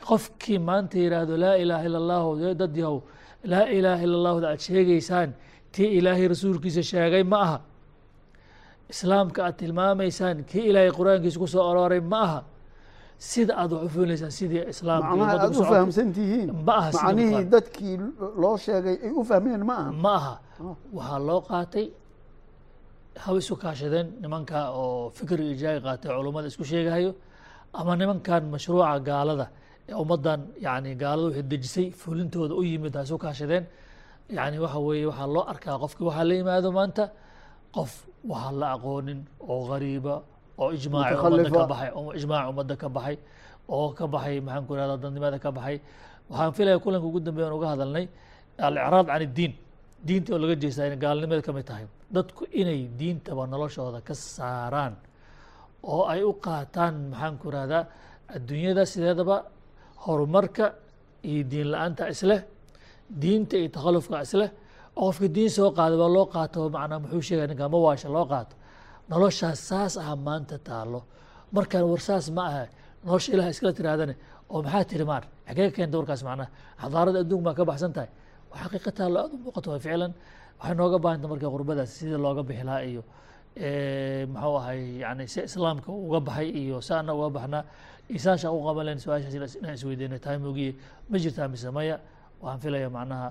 Qofkii 0.08 0.58
maanta 0.68 0.96
yidhaahdo 1.04 1.34
laa 1.44 1.56
ilaaha 1.62 1.84
illa 1.88 1.98
allahu 2.02 2.54
dad 2.62 2.76
yahow 2.76 2.98
laa 3.52 3.66
ilaaha 3.78 4.02
illa 4.06 4.16
allahda 4.20 4.46
aad 4.52 4.60
sheegaysaan 4.68 5.30
tii 5.76 5.90
ilaahay 5.98 6.26
rasuulkiisa 6.34 6.82
sheegay 6.90 7.22
ma 7.32 7.38
aha. 7.46 7.58
Islaamka 8.92 9.38
aad 9.46 9.56
tilmaamaysaan 9.60 10.38
kii 10.50 10.64
ilaahay 10.70 10.92
qur'aankiisa 10.98 11.38
ku 11.42 11.46
soo 11.54 11.88
ma 12.12 12.20
aha. 12.26 12.40
Sida 13.30 13.52
aad 13.60 13.70
wax 13.72 13.82
u 13.86 13.88
fulineysaan 13.94 14.32
sidii 14.38 14.64
islaamka 14.72 15.12
macnaha 15.20 15.38
aad 15.44 15.56
u 15.60 15.64
fahamsan 15.72 16.08
tihiin 16.16 16.48
ma 16.66 16.72
aha 16.80 16.90
sida 16.92 17.04
macnihii 17.06 17.30
Bukhari. 17.30 17.50
dadkii 17.54 17.94
loo 18.42 18.56
sheegay 18.66 18.96
ay 19.06 19.12
u 19.20 19.22
fahmeen 19.30 19.62
ma 19.70 19.74
aha. 19.82 19.90
Ma 20.04 20.14
aha. 20.20 20.34
Waxaa 20.96 21.18
loo 21.28 21.40
qaatay 21.50 21.86
haba 23.24 23.38
isu 23.42 23.54
kaashadeen 23.62 24.06
nimanka 24.22 24.58
oo 24.80 25.10
fikri 25.16 25.44
ijaaga 25.54 25.80
qaatay 25.86 26.10
culummada 26.16 26.46
isku 26.52 26.64
sheegahayo 26.72 27.10
ama 27.78 27.92
nimankan 28.00 28.42
mashruuca 28.54 28.98
gaalada 29.08 29.46
ee 29.88 29.94
ummaddan 30.02 30.40
yani 30.66 30.90
gaalada 31.02 31.26
wixii 31.28 31.48
dejisay 31.52 31.86
fulintooda 32.00 32.54
u 32.60 32.62
yimid 32.70 32.92
ha 32.96 33.02
isu 33.06 33.16
kaashadeen 33.24 33.64
yani 34.30 34.56
waxa 34.64 34.78
weeye 34.86 35.06
waxaa 35.10 35.28
loo 35.34 35.44
arkaa 35.52 35.76
qofki 35.82 36.02
waxaa 36.08 36.24
la 36.30 36.34
yimaado 36.40 36.68
maanta 36.78 37.04
qof 37.76 37.92
waxaan 38.30 38.54
la 38.60 38.66
aqoonin 38.76 39.20
oo 39.50 39.60
gariiba 39.70 40.14
oo 40.62 40.68
ijmaaci 40.76 41.14
ummadda 41.14 41.50
ka 41.56 41.66
baxay 41.72 41.90
oo 41.98 42.10
ijmaaci 42.18 42.46
ummadda 42.52 42.74
ka 42.82 42.88
baxay 42.96 43.16
oo 43.74 43.88
ka 43.98 44.04
baxay 44.14 44.36
maxaan 44.46 44.64
ku 44.66 44.72
irahda 44.74 44.96
dadnimada 45.02 45.38
ka 45.44 45.50
baxay. 45.56 45.76
Waxaan 46.30 46.52
filaya 46.56 46.78
kulanka 46.84 47.06
ugu 47.10 47.20
dambeeya 47.26 47.46
aan 47.48 47.56
uga 47.58 47.68
hadalnay 47.72 48.06
alicraad 48.66 49.06
can 49.10 49.22
iddiin 49.26 49.52
diinta 50.06 50.28
oo 50.34 50.38
laga 50.42 50.54
jeestaa 50.62 50.86
inay 50.88 50.98
gaalnimada 51.04 51.42
ka 51.46 51.52
mid 51.56 51.64
tahay. 51.70 51.84
Dadku 52.14 52.42
inay 52.60 52.80
diintaba 52.98 53.42
noloshooda 53.52 54.00
ka 54.08 54.14
saaraan 54.14 54.94
oo 55.92 56.02
ay 56.12 56.20
u 56.30 56.32
qaataan 56.44 56.94
maxaan 57.12 57.34
ku 57.40 57.44
irahdaa 57.50 57.82
adduunyada 58.34 58.82
sideedaba 58.92 59.36
horumarka 60.04 60.66
iyo 61.30 61.42
diin 61.50 61.68
la'aanta 61.72 62.02
isleh 62.14 62.40
diinta 63.22 63.56
iyo 63.60 63.68
takhalufka 63.76 64.16
isleh 64.26 64.50
oo 64.96 65.06
qofka 65.10 65.26
diin 65.36 65.50
soo 65.56 65.70
qaada 65.78 65.94
waa 66.02 66.08
loo 66.16 66.26
qaato 66.34 66.60
macnaa 66.76 66.98
muxuu 67.02 67.22
sheegaya 67.28 67.48
ninka 67.50 67.68
ma 67.72 67.78
waasha 67.86 68.08
loo 68.16 68.26
qaato 68.32 68.54
noloshaas 69.10 69.58
saas 69.68 69.94
ah 69.96 70.16
maanta 70.26 70.56
taalo 70.68 71.00
markaan 71.56 71.84
war 71.90 72.00
saas 72.08 72.26
ma 72.36 72.42
aha 72.50 72.62
nolosha 73.04 73.28
ilaah 73.34 73.48
iskala 73.52 73.72
tirahdane 73.78 74.14
oo 74.52 74.58
maxaa 74.64 74.84
tiri 74.90 75.04
maar 75.10 75.22
xagee 75.48 75.70
keenta 75.76 75.96
warkaas 76.00 76.22
macnaha 76.28 76.48
xadaarada 76.82 77.18
adduunka 77.24 77.44
maa 77.48 77.54
ka 77.58 77.64
baxsan 77.70 77.92
tahay 77.96 78.10
waa 78.50 78.58
xaqiiqa 78.62 78.90
taalo 78.98 79.16
aad 79.22 79.32
u 79.34 79.38
muuqato 79.44 79.68
waa 79.72 79.80
ficlan 79.84 80.12
waxay 80.60 80.74
nooga 80.80 80.98
baahanta 81.04 81.26
marka 81.32 81.46
qurbadaas 81.54 81.90
sidii 81.98 82.18
looga 82.24 82.42
bixi 82.48 82.64
lahaa 82.68 82.82
iyo 82.90 83.02
muxuu 84.32 84.56
ahay 84.60 84.80
yani 85.02 85.24
si 85.32 85.40
islaamka 85.48 85.88
uga 85.92 86.20
baxay 86.28 86.48
iyo 86.62 86.76
si 86.86 86.92
ana 87.00 87.12
uga 87.18 87.28
baxnaa 87.36 87.62
isaasha 88.16 88.48
u 88.52 88.58
qaban 88.66 88.84
lahayn 88.86 89.00
su'aashaas 89.04 89.54
inaan 89.60 89.74
isweydiino 89.78 90.18
tahay 90.24 90.38
moogiye 90.44 90.70
ma 91.10 91.16
jirtaa 91.22 91.48
mise 91.48 91.70
maya 91.76 91.96
waxaan 92.42 92.60
filaya 92.62 92.88
macnaha 92.96 93.28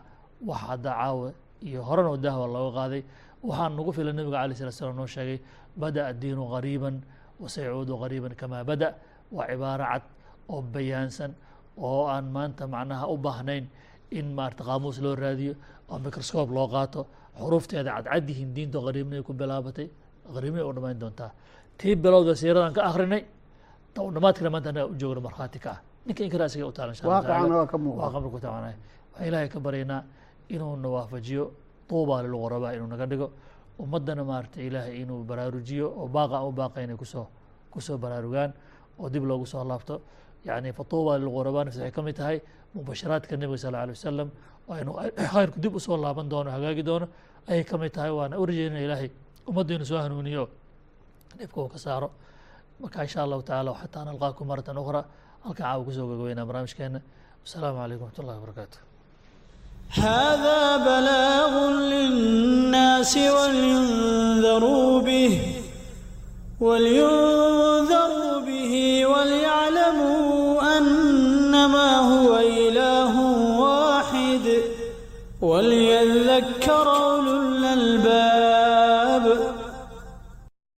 wax 0.48 0.60
hadda 0.70 0.90
caawa 1.00 1.30
iyo 1.68 1.80
horena 1.88 2.18
dahwa 2.26 2.46
looga 2.48 2.72
qaaday. 2.80 3.02
Waxaan 3.44 3.72
nagu 3.78 3.92
filan 3.94 4.16
nabiga 4.18 4.38
alay 4.44 4.56
slat 4.56 4.74
slam 4.74 4.96
noo 4.96 5.08
sheegay 5.08 5.40
bada 5.78 6.02
addiinu 6.12 6.44
qariiban 6.54 6.96
wasayacuudu 7.42 7.94
qariiban 8.02 8.34
kamaa 8.40 8.64
bada 8.70 8.88
waa 9.32 9.48
cibaaro 9.50 9.86
cad 9.92 10.04
oo 10.50 10.62
bayaansan 10.74 11.32
oo 11.78 12.08
aan 12.08 12.26
maanta 12.36 12.64
macnaha 12.68 13.06
u 13.14 13.18
baahnayn 13.18 13.66
in 14.12 14.26
maarata 14.38 14.64
qaamuus 14.64 14.98
loo 15.06 15.16
raadiyo 15.16 15.54
oo 15.92 15.98
microscope 16.00 16.52
loo 16.58 16.68
qaato. 16.68 17.02
Xuruufteeda 17.40 17.92
cadcad 17.96 18.30
yihiin 18.30 18.54
diinta 18.56 18.80
qariibnay 18.86 19.22
ku 19.28 19.34
bilaabatay 19.34 19.88
qariibnay 20.34 20.64
u 20.64 20.72
dhamayn 20.74 20.98
doontaa. 21.00 21.32
Tii 21.78 21.96
bilowda 21.96 22.34
siiradan 22.36 22.74
ka 22.74 22.82
akrinay 22.90 23.22
ta 23.94 24.00
u 24.02 24.10
dhamaadkana 24.16 24.50
maanta 24.54 24.70
anaga 24.72 24.88
u 24.88 24.96
joogno 25.00 25.22
markhaati 25.28 25.60
ka 25.60 25.70
ah 25.76 25.80
ninka 26.06 26.24
inkara 26.24 26.46
asiga 26.46 26.68
u 26.68 26.72
taala 26.72 26.92
insha 26.94 27.04
allah 27.04 27.16
waaqicana 27.16 27.40
tacaala. 27.42 27.56
waa 27.56 27.68
ka 27.68 27.78
muuqda. 27.78 28.02
Waa 28.02 28.12
qabrka 28.14 28.30
ku 28.30 28.40
tabanay 28.40 28.76
waxaan 29.12 29.28
ilaahay 29.28 29.50
ka 29.50 29.60
baryaynaa 29.60 30.04
inuu 30.50 30.76
na 30.78 30.90
waafajiyo 30.90 31.46
tuubaa 31.88 32.22
lilqurabaa 32.24 32.74
inuu 32.78 32.88
naga 32.88 33.06
dhigo. 33.06 33.32
Ummaddana 33.80 34.24
maarata 34.24 34.62
ilaahay 34.62 35.02
inuu 35.02 35.24
baraarujiyo 35.24 35.88
oo 35.98 36.08
baaqa 36.08 36.44
u 36.46 36.52
baaqa 36.52 36.82
inay 36.86 36.96
ku 36.96 37.06
soo 37.06 37.28
ku 37.72 37.82
soo 37.82 37.98
baraarugaan 37.98 38.54
oo 39.00 39.10
dib 39.10 39.24
loogu 39.26 39.46
soo 39.46 39.64
laabto. 39.64 40.02
Yani 40.46 40.74
fatuuba 40.74 41.18
lilqurabaa 41.18 41.66
nafsi 41.66 41.80
waxay 41.80 41.92
ka 41.92 42.02
mid 42.02 42.16
tahay 42.16 42.42
mubasharaadka 42.76 43.38
nebiga 43.38 43.58
sal 43.58 43.76
alay 43.76 43.98
wasalam 43.98 44.30
waa 44.68 44.80
inuu 44.82 44.96
khayrku 45.34 45.60
dib 45.60 45.76
u 45.76 45.80
soo 45.80 45.98
laaban 45.98 46.30
doono 46.30 46.52
hagaagi 46.52 46.84
doono 46.86 47.08
ayay 47.50 47.64
ka 47.64 47.78
mid 47.78 47.92
tahay. 47.92 48.12
Waana 48.12 48.38
u 48.38 48.46
rajeynaya 48.46 48.86
ilaahay 48.86 49.10
ummadda 49.50 49.74
inuu 49.74 49.86
soo 49.86 49.98
hanuuniyo 49.98 50.50
dhibka 51.38 51.62
uu 51.62 51.70
ka 51.70 51.78
saaro. 51.78 52.12
Marka 52.80 53.02
insha 53.02 53.24
allahu 53.24 53.42
tacaala 53.42 53.74
xataa 53.74 54.06
nalqaakum 54.06 54.48
maratan 54.48 54.78
ukhra 54.78 55.02
halka 55.46 55.62
caawa 55.64 55.82
ku 55.86 55.92
soo 55.96 56.08
gagabeynaa 56.12 56.46
barnaamijkeena. 56.50 57.00
Wasalaamu 57.44 57.78
calaykum 57.82 58.06
waxat 58.10 58.26
wabarakaatu 58.30 58.78
hda 59.98 60.62
blاغ 60.86 61.54
lلناas 61.92 63.14
wlyundaruu 63.38 65.02
bh 65.08 65.36
وlينذروا 66.66 68.34
به 68.48 68.74
وليعلموا 69.12 70.25